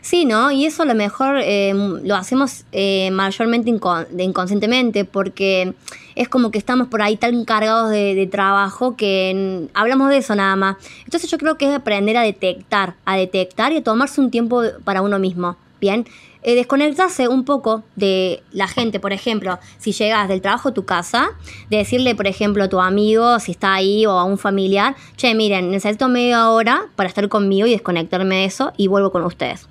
Sí, 0.00 0.24
¿no? 0.24 0.50
Y 0.50 0.64
eso 0.64 0.84
a 0.84 0.86
lo 0.86 0.94
mejor 0.94 1.38
eh, 1.42 1.74
lo 1.74 2.14
hacemos 2.14 2.64
eh, 2.72 3.10
mayormente 3.10 3.70
inconscientemente 3.70 5.04
porque 5.04 5.74
es 6.14 6.28
como 6.28 6.50
que 6.50 6.58
estamos 6.58 6.88
por 6.88 7.02
ahí 7.02 7.16
tan 7.16 7.34
encargados 7.34 7.90
de, 7.90 8.28
trabajo 8.30 8.96
que 8.96 9.68
hablamos 9.74 10.10
de 10.10 10.18
eso 10.18 10.34
nada 10.34 10.56
más. 10.56 10.76
Entonces 11.04 11.30
yo 11.30 11.38
creo 11.38 11.56
que 11.58 11.68
es 11.68 11.74
aprender 11.74 12.16
a 12.16 12.22
detectar, 12.22 12.94
a 13.04 13.16
detectar 13.16 13.72
y 13.72 13.78
a 13.78 13.82
tomarse 13.82 14.20
un 14.20 14.30
tiempo 14.30 14.62
para 14.84 15.02
uno 15.02 15.18
mismo. 15.18 15.56
Bien, 15.80 16.06
eh, 16.42 16.54
desconectarse 16.54 17.28
un 17.28 17.44
poco 17.44 17.84
de 17.94 18.42
la 18.50 18.66
gente, 18.66 18.98
por 18.98 19.12
ejemplo, 19.12 19.58
si 19.78 19.92
llegas 19.92 20.28
del 20.28 20.40
trabajo 20.40 20.70
a 20.70 20.74
tu 20.74 20.84
casa, 20.84 21.30
de 21.70 21.78
decirle, 21.78 22.14
por 22.14 22.26
ejemplo, 22.26 22.64
a 22.64 22.68
tu 22.68 22.80
amigo, 22.80 23.38
si 23.38 23.52
está 23.52 23.74
ahí, 23.74 24.06
o 24.06 24.12
a 24.12 24.24
un 24.24 24.38
familiar, 24.38 24.96
che, 25.16 25.34
miren, 25.34 25.70
necesito 25.70 26.08
media 26.08 26.50
hora 26.50 26.86
para 26.96 27.08
estar 27.08 27.28
conmigo 27.28 27.66
y 27.66 27.72
desconectarme 27.72 28.36
de 28.36 28.44
eso 28.46 28.72
y 28.76 28.88
vuelvo 28.88 29.12
con 29.12 29.22
ustedes. 29.24 29.68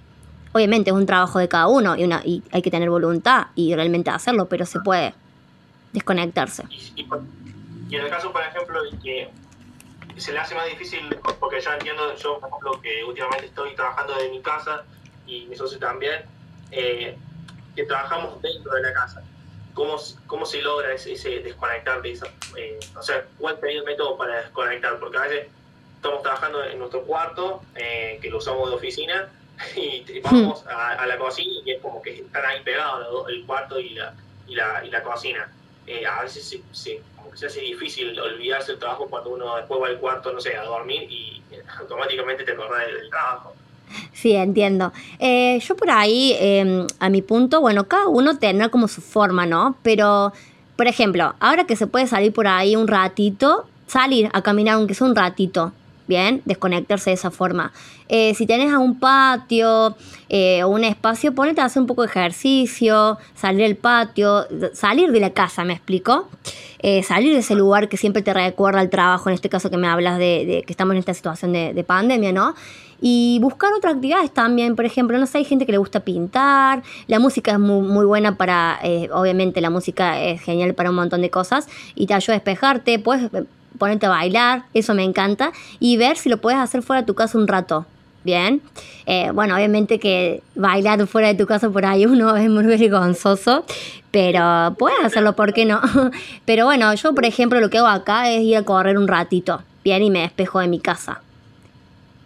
Obviamente 0.54 0.90
es 0.90 0.96
un 0.96 1.06
trabajo 1.06 1.40
de 1.40 1.48
cada 1.48 1.68
uno 1.68 1.96
y, 1.96 2.04
una, 2.04 2.22
y 2.24 2.44
hay 2.52 2.62
que 2.62 2.72
tener 2.72 2.90
voluntad 2.90 3.48
y 3.56 3.76
realmente 3.76 4.10
hacerlo, 4.10 4.48
pero 4.48 4.66
se 4.66 4.80
puede 4.80 5.14
desconectarse. 5.94 6.64
Y, 6.96 7.08
en 7.96 8.02
el 8.02 8.10
caso, 8.10 8.32
por 8.32 8.42
ejemplo, 8.42 8.82
que 9.04 9.30
se 10.18 10.32
le 10.32 10.40
hace 10.40 10.56
más 10.56 10.66
difícil, 10.68 11.16
porque 11.40 11.62
yo 11.62 11.72
entiendo, 11.72 12.16
yo 12.16 12.40
por 12.40 12.50
ejemplo, 12.50 12.82
que 12.82 13.04
últimamente 13.04 13.48
estoy 13.48 13.76
trabajando 13.76 14.16
desde 14.16 14.32
mi 14.32 14.42
casa 14.42 14.84
y 15.26 15.46
mi 15.46 15.56
socio 15.56 15.78
también, 15.80 16.22
eh, 16.72 17.18
que 17.76 17.84
trabajamos 17.84 18.42
dentro 18.42 18.74
de 18.74 18.82
la 18.82 18.94
casa. 18.94 19.24
¿Cómo, 19.74 19.98
cómo 20.26 20.46
se 20.46 20.62
logra 20.62 20.92
ese, 20.94 21.42
desconectar 21.42 22.02
de 22.02 22.12
esa, 22.14 22.26
eh, 22.58 22.80
o 22.98 23.02
sea, 23.04 23.24
cuál 23.38 23.60
sería 23.60 23.80
el 23.80 23.86
método 23.86 24.18
para 24.18 24.38
desconectar? 24.38 24.98
Porque 25.00 25.18
a 25.18 25.22
veces 25.22 25.48
estamos 25.96 26.24
trabajando 26.24 26.64
en 26.64 26.80
nuestro 26.80 27.04
cuarto, 27.04 27.62
eh, 27.76 28.18
que 28.20 28.30
lo 28.32 28.40
usamos 28.40 28.70
de 28.70 28.76
oficina, 28.76 29.30
y, 29.76 30.20
vamos 30.22 30.64
a, 30.68 31.06
la 31.06 31.18
cocina 31.18 31.62
y 31.66 31.72
es 31.72 31.82
como 31.82 32.02
que 32.02 32.20
están 32.20 32.46
ahí 32.46 32.62
pegados 32.64 33.28
el 33.30 33.46
cuarto 33.46 33.80
y 33.80 33.90
la, 33.90 34.14
y 34.48 34.56
la, 34.56 34.86
y 34.86 34.90
la 34.90 35.04
cocina. 35.04 35.50
Eh, 35.86 36.06
a 36.06 36.22
veces 36.24 36.44
se, 36.44 36.62
se, 36.72 37.02
como 37.16 37.32
que 37.32 37.38
se 37.38 37.48
hace 37.48 37.62
difícil 37.62 38.20
olvidarse 38.20 38.74
el 38.74 38.80
trabajo 38.80 39.08
cuando 39.10 39.32
uno 39.32 39.56
después 39.56 39.82
va 39.82 39.88
al 39.88 39.98
cuarto, 40.00 40.34
no 40.34 40.42
sé, 40.42 40.56
a 40.56 40.64
dormir 40.64 41.04
y 41.10 41.42
automáticamente 41.80 42.44
te 42.44 42.52
acordás 42.52 42.88
del, 42.88 43.10
trabajo. 43.10 43.54
Sí, 44.12 44.34
entiendo. 44.34 44.92
Eh, 45.18 45.60
yo 45.60 45.76
por 45.78 45.90
ahí, 45.90 46.36
em, 46.40 46.86
a 47.00 47.10
mi 47.10 47.22
punto, 47.22 47.62
bueno, 47.62 47.88
cada 47.88 48.08
uno 48.08 48.38
tendrá 48.38 48.68
como 48.68 48.90
su 48.90 49.02
forma, 49.02 49.46
¿no? 49.46 49.78
Pero, 49.82 50.34
por 50.76 50.88
ejemplo, 50.88 51.36
ahora 51.40 51.64
que 51.64 51.78
se 51.78 51.88
puede 51.88 52.06
salir 52.08 52.34
por 52.34 52.48
ahí 52.48 52.76
un 52.76 52.88
ratito, 52.88 53.66
salir 53.88 54.30
a 54.34 54.42
caminar 54.42 54.76
aunque 54.76 54.94
sea 54.94 55.08
un 55.08 55.16
ratito, 55.16 55.72
Bien, 56.08 56.42
desconectarse 56.46 57.10
de 57.10 57.16
esa 57.16 57.32
forma. 57.32 57.74
Eh, 58.08 58.34
si 58.34 58.48
tenés 58.48 58.74
un 58.74 58.98
patio 58.98 59.98
eh, 60.30 60.64
o 60.64 60.70
un 60.70 60.86
espacio, 60.86 61.36
ponete 61.36 61.60
a 61.60 61.66
hacer 61.66 61.82
un 61.82 61.88
poco 61.88 62.04
de 62.04 62.08
ejercicio, 62.08 63.18
salir 63.36 63.66
al 63.66 63.76
patio, 63.76 64.46
salir 64.74 65.12
de 65.12 65.20
la 65.20 65.32
casa, 65.32 65.66
¿me 65.66 65.74
explico? 65.74 66.30
Eh, 66.80 67.04
salir 67.04 67.34
de 67.34 67.40
ese 67.40 67.56
lugar 67.56 67.90
que 67.90 67.98
siempre 67.98 68.22
te 68.22 68.34
recuerda 68.34 68.80
al 68.80 68.90
trabajo, 68.90 69.30
en 69.30 69.36
este 69.36 69.50
caso 69.50 69.70
que 69.70 69.76
me 69.76 69.88
hablas 69.88 70.18
de, 70.18 70.64
que 70.66 70.72
estamos 70.72 70.94
en 70.94 71.00
esta 71.00 71.14
situación 71.14 71.52
de, 71.52 71.84
pandemia, 71.84 72.32
¿no? 72.32 72.56
Y 73.02 73.40
buscar 73.42 73.74
otras 73.74 73.96
actividades 73.96 74.32
también, 74.34 74.76
por 74.76 74.86
ejemplo, 74.86 75.18
no 75.18 75.28
sé, 75.28 75.40
hay 75.40 75.46
gente 75.46 75.66
que 75.66 75.72
le 75.74 75.78
gusta 75.78 76.00
pintar, 76.00 76.84
la 77.08 77.20
música 77.20 77.52
es 77.52 77.60
muy, 77.60 77.86
muy 77.86 78.06
buena 78.06 78.38
para, 78.38 78.80
obviamente 79.14 79.62
la 79.62 79.70
música 79.70 80.22
es 80.22 80.42
genial 80.42 80.74
para 80.74 80.90
un 80.90 80.96
montón 80.96 81.22
de 81.22 81.30
cosas 81.30 81.68
y 81.96 82.08
te 82.08 82.14
ayuda 82.14 82.34
a 82.34 82.38
despejarte, 82.38 82.98
puedes 82.98 83.30
ponerte 83.78 84.06
a 84.06 84.10
bailar, 84.10 84.64
eso 84.74 84.94
me 84.94 85.04
encanta, 85.04 85.52
y 85.80 85.98
ver 85.98 86.18
si 86.18 86.30
lo 86.30 86.38
puedes 86.38 86.60
hacer 86.60 86.82
fuera 86.82 87.02
de 87.02 87.06
tu 87.06 87.16
casa 87.16 87.38
un 87.38 87.48
rato. 87.48 87.86
Bien, 88.24 88.62
eh, 89.06 89.32
bueno, 89.32 89.56
obviamente 89.56 90.00
que 90.00 90.44
bailar 90.54 91.08
fuera 91.08 91.30
de 91.30 91.36
tu 91.36 91.46
casa 91.46 91.70
por 91.70 91.86
ahí 91.86 92.06
uno 92.06 92.36
es 92.36 92.50
muy 92.50 92.66
vergonzoso, 92.66 93.64
pero 94.12 94.76
puedes 94.78 95.00
hacerlo, 95.04 95.34
¿por 95.34 95.54
qué 95.54 95.64
no? 95.64 95.80
Pero 96.46 96.66
bueno, 96.66 96.94
yo 96.94 97.14
por 97.14 97.24
ejemplo 97.24 97.62
lo 97.62 97.70
que 97.70 97.78
hago 97.78 97.88
acá 97.88 98.30
es 98.30 98.42
ir 98.42 98.58
a 98.58 98.64
correr 98.64 98.98
un 98.98 99.08
ratito, 99.08 99.62
bien, 99.84 100.04
y 100.04 100.10
me 100.10 100.22
despejo 100.22 100.60
de 100.60 100.68
mi 100.68 100.80
casa. 100.80 101.22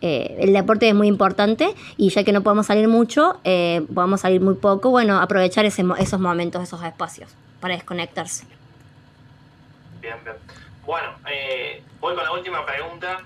Eh, 0.02 0.38
el 0.40 0.54
deporte 0.54 0.90
es 0.90 0.96
muy 0.96 1.08
importante 1.08 1.76
y 1.96 2.10
ya 2.10 2.24
que 2.24 2.32
no 2.32 2.42
podemos 2.42 2.66
salir 2.66 2.88
mucho, 2.88 3.40
eh, 3.44 3.86
podemos 3.94 4.22
salir 4.22 4.42
muy 4.42 4.56
poco, 4.56 4.90
bueno, 4.90 5.20
aprovechar 5.20 5.66
esos 5.66 6.20
momentos, 6.20 6.64
esos 6.64 6.84
espacios 6.84 7.30
para 7.60 7.76
desconectarse. 7.76 8.46
Bien. 10.02 10.16
Bueno, 10.86 11.15
eh, 11.30 11.84
voy 12.00 12.15
con 12.15 12.24
la 12.24 12.32
última 12.32 12.65
pregunta, 12.65 13.24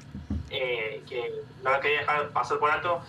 eh, 0.50 1.02
que 1.08 1.42
no 1.64 1.80
quería 1.80 2.00
dejar 2.00 2.30
pasar 2.30 2.60
por 2.60 2.70
alto. 2.70 3.02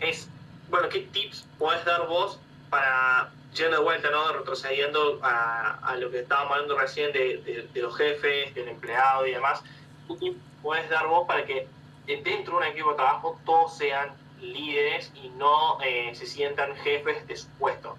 Es, 0.00 0.28
bueno, 0.68 0.88
¿qué 0.88 1.00
tips 1.00 1.46
puedes 1.58 1.84
dar 1.84 2.06
vos 2.08 2.40
para, 2.70 3.30
yendo 3.54 3.76
de 3.78 3.82
vuelta, 3.82 4.10
¿no? 4.10 4.32
retrocediendo 4.32 5.20
a, 5.22 5.96
lo 5.98 6.10
que 6.10 6.20
estábamos 6.20 6.52
hablando 6.52 6.78
recién 6.78 7.12
de, 7.12 7.68
los 7.74 7.96
jefes, 7.96 8.54
del 8.54 8.68
empleado 8.68 9.26
y 9.26 9.32
demás? 9.32 9.62
¿Qué 10.08 10.14
tips 10.16 10.38
puedes 10.62 10.90
dar 10.90 11.06
vos 11.06 11.26
para 11.26 11.46
que 11.46 11.68
dentro 12.06 12.58
de 12.58 12.66
un 12.66 12.72
equipo 12.72 12.90
de 12.90 12.96
trabajo 12.96 13.38
todos 13.46 13.76
sean 13.76 14.10
líderes 14.40 15.12
y 15.14 15.28
no 15.30 15.80
eh, 15.82 16.12
se 16.14 16.26
sientan 16.26 16.74
jefes 16.76 17.26
de 17.28 17.36
su 17.36 17.48
puesto? 17.50 17.96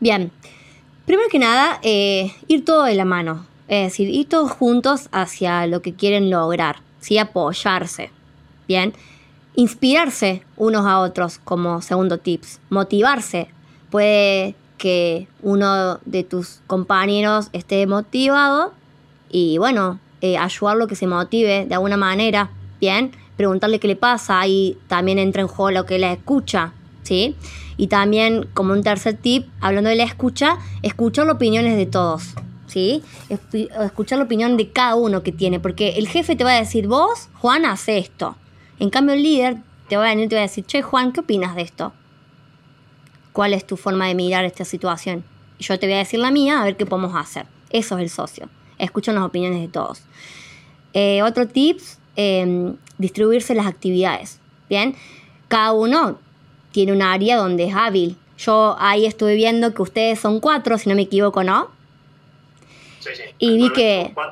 Bien. 0.00 0.32
Primero 1.06 1.30
que 1.30 1.38
nada, 1.38 1.80
ir 1.82 2.64
todo 2.66 2.84
de 2.84 2.94
la 2.94 3.06
mano. 3.06 3.47
Es 3.68 3.92
decir, 3.92 4.08
ir 4.08 4.28
todos 4.28 4.50
juntos 4.50 5.08
hacia 5.12 5.66
lo 5.66 5.82
que 5.82 5.94
quieren 5.94 6.30
lograr, 6.30 6.76
¿sí? 7.00 7.18
apoyarse. 7.18 8.10
Bien, 8.66 8.94
inspirarse 9.54 10.42
unos 10.56 10.86
a 10.86 11.00
otros 11.00 11.38
como 11.38 11.82
segundo 11.82 12.18
tips, 12.18 12.60
motivarse. 12.70 13.48
Puede 13.90 14.54
que 14.78 15.28
uno 15.42 15.98
de 16.04 16.24
tus 16.24 16.60
compañeros 16.66 17.48
esté 17.52 17.86
motivado 17.86 18.72
y 19.30 19.58
bueno, 19.58 19.98
eh, 20.20 20.38
ayudarlo 20.38 20.84
a 20.84 20.88
que 20.88 20.94
se 20.94 21.06
motive 21.06 21.66
de 21.66 21.74
alguna 21.74 21.96
manera, 21.96 22.50
bien, 22.80 23.12
preguntarle 23.36 23.80
qué 23.80 23.88
le 23.88 23.96
pasa 23.96 24.46
y 24.46 24.78
también 24.86 25.18
entra 25.18 25.42
en 25.42 25.48
juego 25.48 25.70
lo 25.70 25.86
que 25.86 25.98
la 25.98 26.12
escucha, 26.12 26.72
¿sí? 27.02 27.36
Y 27.76 27.88
también 27.88 28.48
como 28.54 28.72
un 28.72 28.82
tercer 28.82 29.16
tip, 29.16 29.48
hablando 29.60 29.90
de 29.90 29.96
la 29.96 30.04
escucha, 30.04 30.58
escuchar 30.82 31.26
las 31.26 31.36
opiniones 31.36 31.76
de 31.76 31.86
todos, 31.86 32.34
¿sí? 32.68 33.02
Escuchar 33.28 34.18
la 34.18 34.24
opinión 34.24 34.56
de 34.56 34.70
cada 34.70 34.94
uno 34.94 35.22
que 35.22 35.32
tiene, 35.32 35.60
porque 35.60 35.90
el 35.96 36.08
jefe 36.08 36.36
te 36.36 36.44
va 36.44 36.52
a 36.52 36.60
decir, 36.60 36.86
vos, 36.86 37.28
Juan, 37.34 37.64
hace 37.64 37.98
esto. 37.98 38.36
En 38.78 38.90
cambio, 38.90 39.14
el 39.14 39.22
líder 39.22 39.58
te 39.88 39.96
va 39.96 40.04
a 40.04 40.08
venir 40.10 40.26
y 40.26 40.28
te 40.28 40.36
va 40.36 40.42
a 40.42 40.46
decir, 40.46 40.64
che, 40.64 40.82
Juan, 40.82 41.12
¿qué 41.12 41.20
opinas 41.20 41.56
de 41.56 41.62
esto? 41.62 41.92
¿Cuál 43.32 43.54
es 43.54 43.66
tu 43.66 43.76
forma 43.76 44.06
de 44.06 44.14
mirar 44.14 44.44
esta 44.44 44.64
situación? 44.64 45.24
Yo 45.58 45.78
te 45.78 45.86
voy 45.86 45.94
a 45.94 45.98
decir 45.98 46.20
la 46.20 46.30
mía, 46.30 46.60
a 46.60 46.64
ver 46.64 46.76
qué 46.76 46.86
podemos 46.86 47.14
hacer. 47.16 47.46
Eso 47.70 47.96
es 47.96 48.02
el 48.02 48.10
socio. 48.10 48.48
Escuchan 48.78 49.14
las 49.14 49.24
opiniones 49.24 49.60
de 49.60 49.68
todos. 49.68 50.02
Eh, 50.92 51.22
otro 51.22 51.48
tips, 51.48 51.98
em, 52.16 52.76
distribuirse 52.98 53.54
las 53.54 53.66
actividades. 53.66 54.40
Bien, 54.68 54.94
cada 55.48 55.72
uno 55.72 56.18
tiene 56.72 56.92
un 56.92 57.02
área 57.02 57.36
donde 57.36 57.64
es 57.64 57.74
hábil. 57.74 58.16
Yo 58.38 58.76
ahí 58.78 59.06
estuve 59.06 59.34
viendo 59.34 59.74
que 59.74 59.82
ustedes 59.82 60.20
son 60.20 60.40
cuatro, 60.40 60.78
si 60.78 60.88
no 60.88 60.94
me 60.94 61.02
equivoco, 61.02 61.42
¿no? 61.42 61.70
Y 63.38 63.56
vi 63.56 63.72
que... 63.72 64.14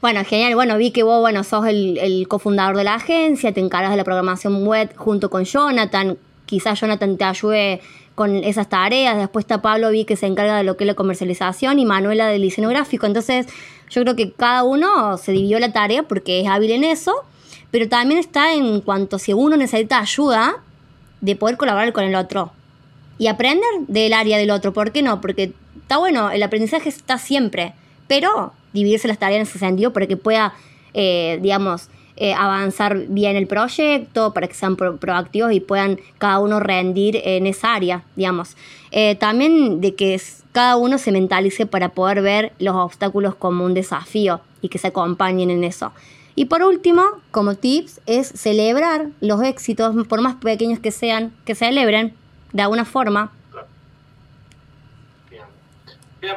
Bueno, 0.00 0.24
genial. 0.24 0.54
Bueno, 0.54 0.78
vi 0.78 0.92
que 0.92 1.02
vos, 1.02 1.20
bueno, 1.20 1.44
sos 1.44 1.66
el, 1.66 2.26
cofundador 2.26 2.74
de 2.74 2.84
la 2.84 2.94
agencia, 2.94 3.52
te 3.52 3.60
encargas 3.60 3.90
de 3.90 3.98
la 3.98 4.04
programación 4.04 4.66
web 4.66 4.96
junto 4.96 5.28
con 5.28 5.44
Jonathan. 5.44 6.16
Quizás 6.46 6.80
Jonathan 6.80 7.18
te 7.18 7.24
ayude 7.24 7.82
con 8.14 8.34
esas 8.36 8.70
tareas. 8.70 9.18
Después 9.18 9.44
está 9.44 9.60
Pablo, 9.60 9.90
vi 9.90 10.06
que 10.06 10.16
se 10.16 10.26
encarga 10.26 10.56
de 10.56 10.64
lo 10.64 10.78
que 10.78 10.84
es 10.84 10.86
la 10.86 10.94
comercialización 10.94 11.78
y 11.78 11.84
Manuela 11.84 12.28
del 12.28 12.40
diseño 12.40 12.70
gráfico. 12.70 13.04
Entonces, 13.04 13.46
yo 13.90 14.00
creo 14.02 14.16
que 14.16 14.32
cada 14.32 14.62
uno 14.62 15.18
se 15.18 15.32
dividió 15.32 15.58
la 15.58 15.72
tarea 15.72 16.04
porque 16.04 16.40
es 16.40 16.48
hábil 16.48 16.70
en 16.70 16.84
eso. 16.84 17.12
Pero 17.70 17.88
también 17.88 18.18
está 18.18 18.54
en 18.54 18.80
cuanto 18.80 19.18
si 19.18 19.32
uno 19.32 19.56
necesita 19.56 20.00
ayuda 20.00 20.62
de 21.20 21.36
poder 21.36 21.56
colaborar 21.56 21.92
con 21.92 22.04
el 22.04 22.14
otro 22.14 22.52
y 23.18 23.26
aprender 23.26 23.68
del 23.86 24.14
área 24.14 24.38
del 24.38 24.50
otro. 24.50 24.72
¿Por 24.72 24.92
qué 24.92 25.02
no? 25.02 25.20
Porque 25.20 25.52
está 25.90 25.98
bueno, 25.98 26.30
el 26.30 26.40
aprendizaje 26.44 26.88
está 26.88 27.18
siempre, 27.18 27.72
pero 28.06 28.52
dividirse 28.72 29.08
las 29.08 29.18
tareas 29.18 29.38
en 29.38 29.42
ese 29.42 29.58
sentido 29.58 29.92
para 29.92 30.06
que 30.06 30.16
pueda, 30.16 30.54
eh, 30.94 31.40
digamos, 31.42 31.88
eh, 32.14 32.32
avanzar 32.32 32.96
bien 33.08 33.34
el 33.34 33.48
proyecto, 33.48 34.32
para 34.32 34.46
que 34.46 34.54
sean 34.54 34.76
proactivos 34.76 35.52
y 35.52 35.58
puedan 35.58 35.98
cada 36.18 36.38
uno 36.38 36.60
rendir 36.60 37.20
en 37.24 37.44
esa 37.48 37.74
área, 37.74 38.04
digamos. 38.14 38.56
Eh, 38.92 39.16
también 39.16 39.80
de 39.80 39.96
que 39.96 40.22
cada 40.52 40.76
uno 40.76 40.96
se 40.96 41.10
mentalice 41.10 41.66
para 41.66 41.88
poder 41.88 42.22
ver 42.22 42.52
los 42.60 42.76
obstáculos 42.76 43.34
como 43.34 43.64
un 43.64 43.74
desafío 43.74 44.40
y 44.62 44.68
que 44.68 44.78
se 44.78 44.86
acompañen 44.86 45.50
en 45.50 45.64
eso. 45.64 45.90
Y 46.36 46.44
por 46.44 46.62
último, 46.62 47.02
como 47.32 47.56
tips, 47.56 48.00
es 48.06 48.28
celebrar 48.28 49.08
los 49.20 49.42
éxitos, 49.42 50.06
por 50.06 50.20
más 50.20 50.36
pequeños 50.36 50.78
que 50.78 50.92
sean, 50.92 51.32
que 51.44 51.56
celebren 51.56 52.14
de 52.52 52.62
alguna 52.62 52.84
forma. 52.84 53.32
Bien. 55.30 55.44
Bien. 56.20 56.36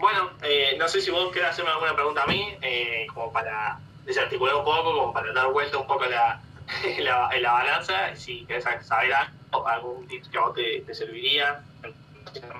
Bueno, 0.00 0.30
eh, 0.42 0.76
no 0.78 0.88
sé 0.88 1.00
si 1.00 1.10
vos 1.10 1.30
querés 1.30 1.50
hacerme 1.50 1.70
alguna 1.70 1.94
pregunta 1.94 2.22
a 2.22 2.26
mí, 2.26 2.42
eh, 2.62 3.06
como 3.12 3.30
para 3.30 3.78
desarticular 4.06 4.56
un 4.56 4.64
poco, 4.64 4.94
como 4.94 5.12
para 5.12 5.32
dar 5.32 5.52
vuelta 5.52 5.76
un 5.76 5.86
poco 5.86 6.06
la, 6.06 6.40
la, 7.00 7.30
la 7.38 7.52
balanza, 7.52 8.16
si 8.16 8.44
querés 8.46 8.64
saber 8.64 9.12
algo, 9.12 9.68
algún 9.68 10.08
tip 10.08 10.24
que 10.30 10.38
a 10.38 10.40
vos 10.40 10.54
te, 10.54 10.80
te 10.86 10.94
serviría, 10.94 11.60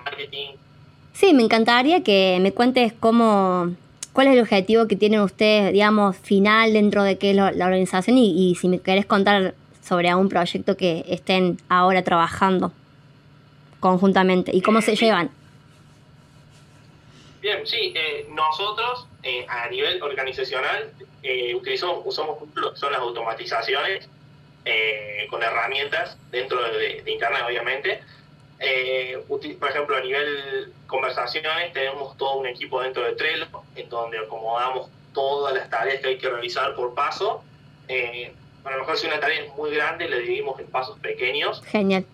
marketing. 0.05 0.51
Sí, 1.15 1.33
me 1.33 1.43
encantaría 1.43 2.03
que 2.03 2.39
me 2.41 2.53
cuentes 2.53 2.93
cómo, 2.93 3.75
cuál 4.13 4.27
es 4.29 4.35
el 4.35 4.41
objetivo 4.41 4.87
que 4.87 4.97
tienen 4.97 5.21
ustedes, 5.21 5.73
digamos, 5.73 6.17
final 6.17 6.75
dentro 6.75 7.03
de 7.03 7.17
qué 7.17 7.31
es 7.31 7.37
la 7.37 7.47
organización 7.49 8.19
y, 8.19 8.51
y 8.51 8.55
si 8.57 8.69
me 8.69 8.81
querés 8.81 9.07
contar 9.07 9.55
sobre 9.83 10.11
algún 10.11 10.29
proyecto 10.29 10.77
que 10.77 11.05
estén 11.09 11.59
ahora 11.69 12.05
trabajando 12.05 12.73
conjuntamente 13.81 14.55
y 14.55 14.61
cómo 14.61 14.83
se 14.83 14.95
llevan. 14.95 15.31
Bien, 17.41 17.67
sí, 17.67 17.93
eh, 17.97 18.27
nosotros 18.29 19.07
eh, 19.23 19.47
a 19.49 19.69
nivel 19.69 20.03
organizacional 20.03 20.93
eh, 21.23 21.55
utilizamos, 21.55 22.03
usamos 22.05 22.39
son 22.75 22.93
las 22.93 23.01
automatizaciones 23.01 24.09
con 25.31 25.43
herramientas 25.43 26.19
dentro 26.31 26.63
de, 26.63 27.03
Internet, 27.07 27.43
obviamente. 27.47 28.03
por 29.59 29.71
ejemplo, 29.71 29.97
a 29.97 30.01
nivel 30.01 30.73
conversaciones 30.87 31.73
tenemos 31.73 32.17
todo 32.19 32.37
un 32.37 32.47
equipo 32.47 32.83
dentro 32.83 33.03
de 33.05 33.13
Trello 33.15 33.47
en 33.75 33.89
donde 33.89 34.19
acomodamos 34.19 34.91
todas 35.15 35.55
las 35.55 35.71
tareas 35.71 36.01
que 36.03 36.09
hay 36.09 36.19
que 36.19 36.29
realizar 36.29 36.75
por 36.75 36.95
paso. 36.95 37.43
a 37.89 38.71
lo 38.71 38.79
mejor 38.81 38.99
si 38.99 39.07
una 39.07 39.19
tarea 39.19 39.45
es 39.45 39.55
muy 39.57 39.71
grande, 39.71 40.09
la 40.09 40.17
dividimos 40.17 40.61
en 40.61 40.67
pasos 40.67 40.99
pequeños. 40.99 41.63
Genial. 41.65 42.05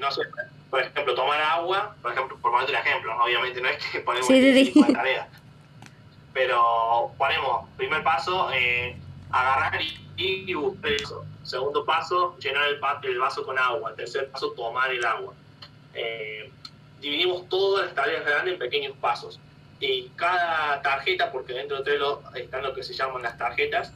no 0.00 0.10
sé, 0.10 0.22
por 0.72 0.80
ejemplo, 0.80 1.14
tomar 1.14 1.38
agua, 1.38 1.94
por 2.00 2.12
ejemplo, 2.12 2.38
por 2.38 2.50
ponerte 2.50 2.72
el 2.72 2.78
ejemplo, 2.78 3.14
obviamente 3.22 3.60
no 3.60 3.68
es 3.68 3.76
que 3.76 4.00
ponemos 4.06 4.26
sí, 4.26 4.72
sí, 4.72 4.92
tarea, 4.94 5.28
pero 6.32 7.12
ponemos, 7.18 7.68
primer 7.76 8.02
paso, 8.02 8.50
eh, 8.54 8.96
agarrar 9.30 9.78
y, 9.82 10.00
y, 10.16 10.56
eso. 10.94 11.26
Segundo 11.42 11.84
paso, 11.84 12.38
llenar 12.38 12.68
el, 12.68 12.80
el, 13.02 13.18
vaso 13.18 13.44
con 13.44 13.58
agua. 13.58 13.94
Tercer 13.94 14.30
paso, 14.30 14.52
tomar 14.52 14.90
el 14.90 15.04
agua. 15.04 15.34
Eh, 15.92 16.50
dividimos 17.02 17.46
todas 17.50 17.84
las 17.84 17.94
tareas 17.94 18.24
grandes 18.24 18.54
en 18.54 18.58
pequeños 18.58 18.96
pasos. 18.96 19.38
Y 19.78 20.08
cada 20.16 20.80
tarjeta, 20.80 21.30
porque 21.32 21.52
dentro 21.52 21.76
de 21.78 21.84
Trello 21.84 22.22
están 22.34 22.62
lo 22.62 22.72
que 22.72 22.82
se 22.82 22.94
llaman 22.94 23.20
las 23.20 23.36
tarjetas, 23.36 23.92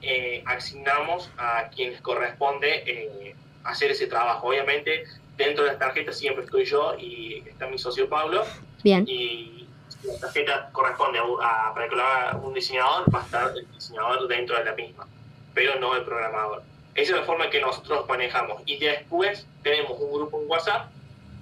eh, 0.00 0.44
asignamos 0.46 1.28
a 1.38 1.70
quienes 1.74 2.00
corresponde 2.02 3.34
hacer 3.64 3.90
ese 3.90 4.06
trabajo. 4.06 4.46
Obviamente, 4.46 5.06
dentro 5.40 5.64
de 5.64 5.70
las 5.70 5.78
tarjetas 5.78 6.18
siempre 6.18 6.44
estoy 6.44 6.64
yo 6.64 6.94
y 6.98 7.42
está 7.46 7.66
mi 7.66 7.78
socio 7.78 8.08
Pablo. 8.08 8.44
Bien. 8.82 9.04
Y 9.06 9.66
la 10.04 10.18
tarjeta 10.18 10.70
corresponde 10.72 11.18
a, 11.18 11.72
para 11.74 11.88
que 11.88 11.96
lo 11.96 12.02
haga 12.02 12.36
un 12.36 12.54
diseñador, 12.54 13.14
va 13.14 13.20
a 13.20 13.24
estar 13.24 13.52
el 13.56 13.70
diseñador 13.72 14.28
dentro 14.28 14.56
de 14.56 14.64
la 14.64 14.74
misma, 14.74 15.06
pero 15.54 15.78
no 15.78 15.96
el 15.96 16.04
programador. 16.04 16.62
Esa 16.94 17.12
es 17.12 17.20
la 17.20 17.24
forma 17.24 17.50
que 17.50 17.60
nosotros 17.60 18.06
manejamos. 18.08 18.62
Y 18.66 18.78
después 18.78 19.46
tenemos 19.62 19.98
un 20.00 20.12
grupo 20.12 20.40
en 20.40 20.50
WhatsApp 20.50 20.88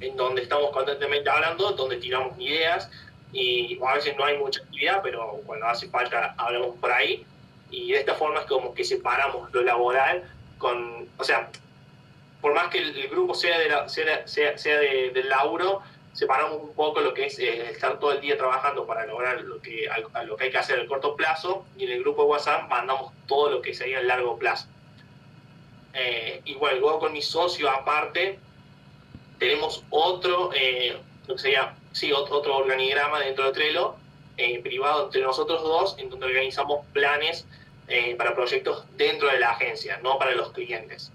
en 0.01 0.17
donde 0.17 0.43
estamos 0.43 0.71
constantemente 0.71 1.29
hablando, 1.29 1.73
donde 1.73 1.97
tiramos 1.97 2.39
ideas 2.39 2.91
y 3.33 3.79
a 3.85 3.95
veces 3.95 4.17
no 4.17 4.25
hay 4.25 4.39
mucha 4.39 4.61
actividad, 4.63 5.01
pero 5.03 5.41
cuando 5.45 5.67
hace 5.67 5.89
falta 5.89 6.35
hablamos 6.39 6.77
por 6.77 6.93
ahí. 6.93 7.25
Y 7.71 7.93
de 7.93 8.01
esta 8.01 8.15
forma 8.15 8.41
es 8.41 8.47
como 8.47 8.75
que 8.75 8.85
separamos 8.85 9.53
lo 9.53 9.63
laboral 9.63 10.25
con, 10.59 11.07
o 11.19 11.25
sea, 11.25 11.51
por 12.41 12.55
más 12.55 12.69
que 12.69 12.79
el, 12.79 13.09
grupo 13.09 13.35
sea, 13.35 13.59
de 13.59 13.89
sea, 13.89 14.59
sea, 14.59 14.79
de, 14.79 15.11
del 15.13 15.29
laburo, 15.29 15.83
separamos 16.13 16.61
un 16.61 16.75
poco 16.75 17.01
lo 17.01 17.15
que 17.15 17.27
es 17.27 17.39
eh, 17.39 17.71
estar 17.71 17.99
todo 17.99 18.13
el 18.13 18.21
día 18.21 18.37
trabajando 18.37 18.87
para 18.87 19.07
lograr 19.07 19.41
lo 19.43 19.61
que, 19.61 19.89
lo 20.25 20.37
que 20.37 20.45
hay 20.45 20.51
que 20.51 20.59
hacer 20.59 20.81
a 20.81 20.87
corto 20.87 21.17
plazo 21.17 21.65
y 21.77 21.85
en 21.85 21.93
el 21.93 22.01
grupo 22.01 22.23
de 22.23 22.29
WhatsApp 22.29 22.69
mandamos 22.69 23.13
todo 23.27 23.51
lo 23.51 23.63
que 23.63 23.75
sería 23.75 23.99
a 23.99 24.03
largo 24.03 24.39
plazo. 24.39 24.67
Eh, 25.95 26.43
igual, 26.45 26.79
luego 26.79 27.01
con 27.01 27.13
mi 27.13 27.23
socio 27.23 27.69
aparte, 27.71 28.39
tenemos 29.39 29.85
otro, 29.91 30.51
eh, 30.55 30.97
lo 31.27 31.35
que 31.35 31.41
sería, 31.41 31.75
sí, 31.93 32.13
otro, 32.13 32.57
organigrama 32.57 33.21
dentro 33.21 33.47
de 33.47 33.53
Trello, 33.53 33.97
eh, 34.37 34.61
privado 34.63 35.07
entre 35.07 35.23
nosotros 35.23 35.63
dos, 35.63 35.97
en 35.99 36.11
donde 36.11 36.27
organizamos 36.27 36.87
planes 36.93 37.47
para 38.19 38.35
proyectos 38.35 38.85
dentro 38.99 39.29
de 39.29 39.39
la 39.39 39.53
agencia, 39.53 39.99
no 40.03 40.19
para 40.19 40.33
los 40.33 40.53
clientes. 40.53 41.11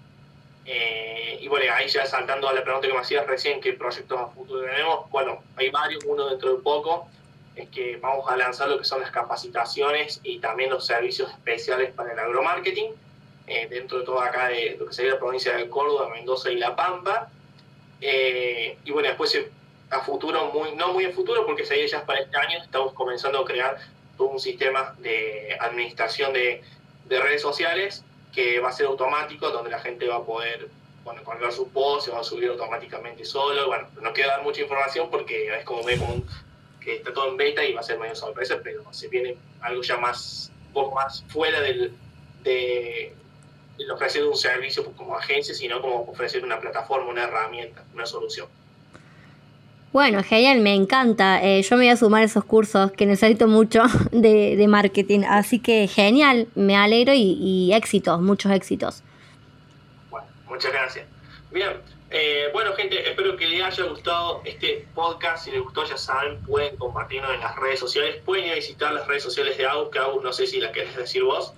Eh, 0.66 1.38
y 1.40 1.48
bueno, 1.48 1.72
ahí 1.74 1.88
ya 1.88 2.06
saltando 2.06 2.48
a 2.48 2.52
la 2.52 2.62
pregunta 2.62 2.88
que 2.88 2.94
me 2.94 3.00
hacías 3.00 3.26
recién, 3.26 3.60
¿qué 3.60 3.74
proyectos 3.74 4.18
a 4.18 4.28
futuro 4.28 4.62
tenemos? 4.62 5.10
Bueno, 5.10 5.42
hay 5.56 5.70
varios, 5.70 6.04
uno 6.04 6.28
dentro 6.28 6.56
de 6.56 6.62
poco, 6.62 7.08
es 7.54 7.68
que 7.68 7.96
vamos 7.96 8.28
a 8.28 8.36
lanzar 8.36 8.68
lo 8.68 8.78
que 8.78 8.84
son 8.84 9.00
las 9.00 9.10
capacitaciones 9.10 10.20
y 10.22 10.38
también 10.38 10.70
los 10.70 10.86
servicios 10.86 11.30
especiales 11.30 11.92
para 11.92 12.12
el 12.12 12.18
agromarketing, 12.18 12.92
eh, 13.46 13.66
dentro 13.68 13.98
de 13.98 14.04
todo 14.06 14.20
acá 14.20 14.48
de 14.48 14.76
lo 14.78 14.86
que 14.86 14.94
sería 14.94 15.12
la 15.12 15.18
provincia 15.18 15.54
de 15.54 15.68
Córdoba, 15.68 16.08
Mendoza 16.08 16.50
y 16.50 16.56
La 16.56 16.74
Pampa. 16.74 17.28
Eh, 18.00 18.78
y 18.84 18.90
bueno, 18.90 19.08
después 19.08 19.38
a 19.90 20.00
futuro, 20.00 20.46
muy, 20.46 20.74
no 20.74 20.92
muy 20.92 21.04
a 21.04 21.12
futuro, 21.12 21.44
porque 21.44 21.64
sería 21.66 21.86
ya 21.86 22.06
para 22.06 22.20
este 22.20 22.36
año, 22.36 22.62
estamos 22.62 22.94
comenzando 22.94 23.38
a 23.40 23.44
crear 23.44 23.78
todo 24.16 24.28
un 24.28 24.40
sistema 24.40 24.94
de 24.98 25.56
administración 25.60 26.32
de, 26.32 26.62
de 27.04 27.20
redes 27.20 27.42
sociales 27.42 28.02
que 28.34 28.60
va 28.60 28.68
a 28.68 28.72
ser 28.72 28.86
automático, 28.86 29.50
donde 29.50 29.70
la 29.70 29.78
gente 29.78 30.08
va 30.08 30.16
a 30.16 30.24
poder 30.24 30.68
bueno, 31.04 31.22
colgar 31.22 31.52
su 31.52 31.68
post, 31.68 32.06
se 32.06 32.12
va 32.12 32.20
a 32.20 32.24
subir 32.24 32.48
automáticamente 32.48 33.24
solo. 33.24 33.66
Bueno, 33.66 33.88
no 34.00 34.12
quiero 34.12 34.30
dar 34.30 34.42
mucha 34.42 34.62
información 34.62 35.10
porque 35.10 35.54
es 35.56 35.64
como, 35.64 35.82
que 36.80 36.96
está 36.96 37.12
todo 37.12 37.28
en 37.28 37.36
beta 37.36 37.64
y 37.64 37.72
va 37.72 37.80
a 37.80 37.84
ser 37.84 37.98
medio 37.98 38.14
sorpresa, 38.14 38.58
pero 38.62 38.82
se 38.92 39.08
viene 39.08 39.36
algo 39.60 39.82
ya 39.82 39.96
más, 39.96 40.50
un 40.68 40.72
poco 40.72 40.94
más 40.94 41.24
fuera 41.28 41.60
del, 41.60 41.94
de, 42.42 43.14
de 43.78 43.90
ofrecer 43.90 44.24
un 44.24 44.36
servicio 44.36 44.84
como 44.96 45.16
agencia, 45.16 45.54
sino 45.54 45.80
como 45.80 46.02
ofrecer 46.02 46.42
una 46.44 46.60
plataforma, 46.60 47.10
una 47.10 47.24
herramienta, 47.24 47.84
una 47.94 48.06
solución. 48.06 48.48
Bueno, 49.94 50.24
genial, 50.24 50.58
me 50.58 50.74
encanta. 50.74 51.40
Eh, 51.40 51.62
yo 51.62 51.76
me 51.76 51.84
voy 51.84 51.90
a 51.90 51.96
sumar 51.96 52.22
a 52.22 52.24
esos 52.24 52.42
cursos 52.44 52.90
que 52.90 53.06
necesito 53.06 53.46
mucho 53.46 53.84
de, 54.10 54.66
marketing. 54.68 55.20
Así 55.20 55.60
que 55.60 55.86
genial, 55.86 56.48
me 56.56 56.76
alegro 56.76 57.12
y, 57.14 57.72
éxitos, 57.72 58.20
muchos 58.20 58.50
éxitos. 58.50 59.04
Bueno, 60.10 60.26
muchas 60.48 60.72
gracias. 60.72 61.06
Bien, 61.52 61.74
eh, 62.10 62.46
bueno 62.52 62.72
gente, 62.72 63.08
espero 63.08 63.36
que 63.36 63.46
les 63.46 63.62
haya 63.62 63.84
gustado 63.84 64.42
este 64.44 64.84
podcast. 64.96 65.44
Si 65.44 65.52
les 65.52 65.62
gustó, 65.62 65.84
ya 65.84 65.96
saben, 65.96 66.40
pueden 66.40 66.76
compartirlo 66.76 67.32
en 67.32 67.38
las 67.38 67.54
redes 67.54 67.78
sociales. 67.78 68.16
Pueden 68.24 68.46
ir 68.46 68.50
a 68.50 68.56
visitar 68.56 68.92
las 68.92 69.06
redes 69.06 69.22
sociales 69.22 69.56
de 69.56 69.64
Agus, 69.64 69.90
que 69.90 70.00
Agus 70.00 70.24
no 70.24 70.32
sé 70.32 70.48
si 70.48 70.58
las 70.58 70.72
querés 70.72 70.96
decir 70.96 71.22
vos. 71.22 71.52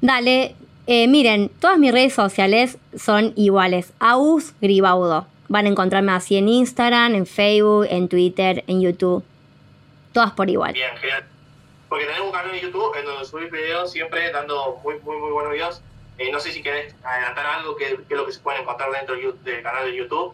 Dale, 0.00 0.54
eh, 0.86 1.08
miren, 1.08 1.48
todas 1.48 1.80
mis 1.80 1.90
redes 1.90 2.14
sociales 2.14 2.78
son 2.96 3.32
iguales. 3.34 3.92
Agus 3.98 4.54
Gribaudo. 4.60 5.31
Van 5.52 5.66
a 5.66 5.68
encontrarme 5.68 6.12
así 6.12 6.38
en 6.38 6.48
Instagram, 6.48 7.14
en 7.14 7.26
Facebook, 7.26 7.86
en 7.90 8.08
Twitter, 8.08 8.64
en 8.66 8.80
YouTube. 8.80 9.22
Todas 10.14 10.32
por 10.32 10.48
igual. 10.48 10.72
Bien, 10.72 10.96
genial. 10.98 11.24
Porque 11.90 12.06
tenemos 12.06 12.28
un 12.28 12.32
canal 12.32 12.52
de 12.52 12.60
YouTube 12.62 12.96
en 12.98 13.04
donde 13.04 13.26
subís 13.26 13.50
videos 13.50 13.92
siempre 13.92 14.32
dando 14.32 14.80
muy, 14.82 14.94
muy, 15.00 15.18
muy 15.18 15.30
buenos 15.30 15.52
videos. 15.52 15.82
Eh, 16.16 16.32
no 16.32 16.40
sé 16.40 16.52
si 16.52 16.62
querés 16.62 16.94
adelantar 17.04 17.44
algo, 17.44 17.76
que, 17.76 17.84
es 17.84 18.16
lo 18.16 18.24
que 18.24 18.32
se 18.32 18.40
puede 18.40 18.62
encontrar 18.62 18.90
dentro 18.92 19.14
del 19.14 19.62
canal 19.62 19.84
de 19.84 19.94
YouTube. 19.94 20.32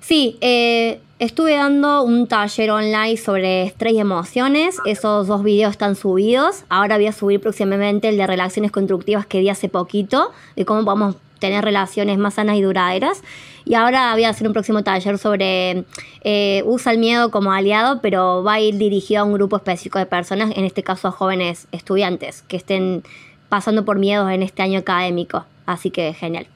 Sí, 0.00 0.38
eh, 0.40 1.02
estuve 1.18 1.54
dando 1.56 2.02
un 2.02 2.26
taller 2.26 2.70
online 2.70 3.18
sobre 3.18 3.64
estrés 3.64 3.92
y 3.92 3.98
emociones. 3.98 4.78
Esos 4.86 5.26
dos 5.26 5.44
videos 5.44 5.72
están 5.72 5.94
subidos. 5.94 6.64
Ahora 6.70 6.96
voy 6.96 7.06
a 7.06 7.12
subir 7.12 7.38
próximamente 7.38 8.08
el 8.08 8.16
de 8.16 8.26
relaciones 8.26 8.72
constructivas 8.72 9.26
que 9.26 9.40
di 9.40 9.50
hace 9.50 9.68
poquito, 9.68 10.32
de 10.56 10.64
cómo 10.64 10.86
podemos 10.86 11.16
tener 11.42 11.64
relaciones 11.64 12.18
más 12.18 12.34
sanas 12.34 12.56
y 12.56 12.62
duraderas. 12.62 13.22
Y 13.64 13.74
ahora 13.74 14.12
voy 14.12 14.24
a 14.24 14.28
hacer 14.28 14.46
un 14.46 14.52
próximo 14.52 14.84
taller 14.84 15.18
sobre 15.18 15.84
eh, 16.22 16.62
usa 16.64 16.92
el 16.92 16.98
miedo 16.98 17.32
como 17.32 17.52
aliado, 17.52 18.00
pero 18.00 18.44
va 18.44 18.54
a 18.54 18.60
ir 18.60 18.76
dirigido 18.76 19.22
a 19.22 19.24
un 19.24 19.32
grupo 19.34 19.56
específico 19.56 19.98
de 19.98 20.06
personas, 20.06 20.56
en 20.56 20.64
este 20.64 20.84
caso 20.84 21.08
a 21.08 21.10
jóvenes 21.10 21.66
estudiantes 21.72 22.42
que 22.42 22.56
estén 22.56 23.02
pasando 23.48 23.84
por 23.84 23.98
miedos 23.98 24.30
en 24.30 24.42
este 24.42 24.62
año 24.62 24.78
académico. 24.78 25.44
Así 25.66 25.90
que 25.90 26.14
genial. 26.14 26.46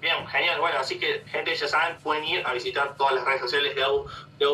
Bien, 0.00 0.26
genial. 0.26 0.58
Bueno, 0.58 0.78
así 0.80 0.98
que 0.98 1.22
gente 1.30 1.54
ya 1.54 1.68
saben, 1.68 1.96
pueden 2.02 2.24
ir 2.24 2.42
a 2.44 2.52
visitar 2.52 2.96
todas 2.96 3.14
las 3.14 3.24
redes 3.24 3.40
sociales 3.42 3.76
de 3.76 3.84
Au, 3.84 4.06
de 4.40 4.46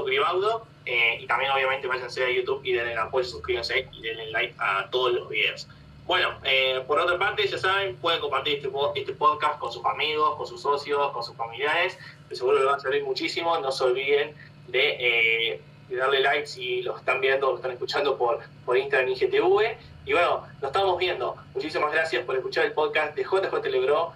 eh, 0.84 1.18
y 1.20 1.26
también 1.26 1.50
obviamente 1.50 1.86
váyanse 1.86 2.24
a 2.24 2.30
YouTube 2.30 2.60
y 2.62 2.72
denle 2.72 2.94
apoyo, 2.96 3.26
suscríbanse 3.26 3.88
y 3.90 4.02
denle 4.02 4.30
like 4.30 4.54
a 4.58 4.88
todos 4.90 5.12
los 5.12 5.28
videos. 5.28 5.66
Bueno, 6.08 6.38
eh, 6.42 6.82
por 6.86 6.98
otra 6.98 7.18
parte, 7.18 7.46
ya 7.46 7.58
saben, 7.58 7.94
pueden 7.96 8.18
compartir 8.22 8.56
este, 8.56 8.70
este, 8.94 9.12
podcast 9.12 9.58
con 9.58 9.70
sus 9.70 9.84
amigos, 9.84 10.36
con 10.36 10.46
sus 10.46 10.62
socios, 10.62 11.12
con 11.12 11.22
sus 11.22 11.36
familiares. 11.36 11.98
De 12.30 12.34
seguro 12.34 12.56
les 12.56 12.66
va 12.66 12.76
a 12.76 12.80
servir 12.80 13.04
muchísimo. 13.04 13.58
No 13.58 13.70
se 13.70 13.84
olviden 13.84 14.34
de, 14.68 14.96
eh, 14.98 15.60
darle 15.90 16.20
like 16.20 16.46
si 16.46 16.80
lo 16.80 16.96
están 16.96 17.20
viendo 17.20 17.48
o 17.48 17.50
lo 17.50 17.56
están 17.56 17.72
escuchando 17.72 18.16
por, 18.16 18.40
por 18.64 18.78
Instagram 18.78 19.10
y 19.10 19.16
GTV. 19.16 19.76
Y 20.06 20.14
bueno, 20.14 20.46
nos 20.62 20.70
estamos 20.70 20.96
viendo. 20.96 21.36
Muchísimas 21.52 21.92
gracias 21.92 22.24
por 22.24 22.36
escuchar 22.36 22.64
el 22.64 22.72
podcast 22.72 23.14
de 23.14 23.24
JJ 23.24 23.68
Lebro. 23.68 24.14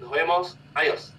Nos 0.00 0.10
vemos. 0.10 0.56
Adiós. 0.72 1.13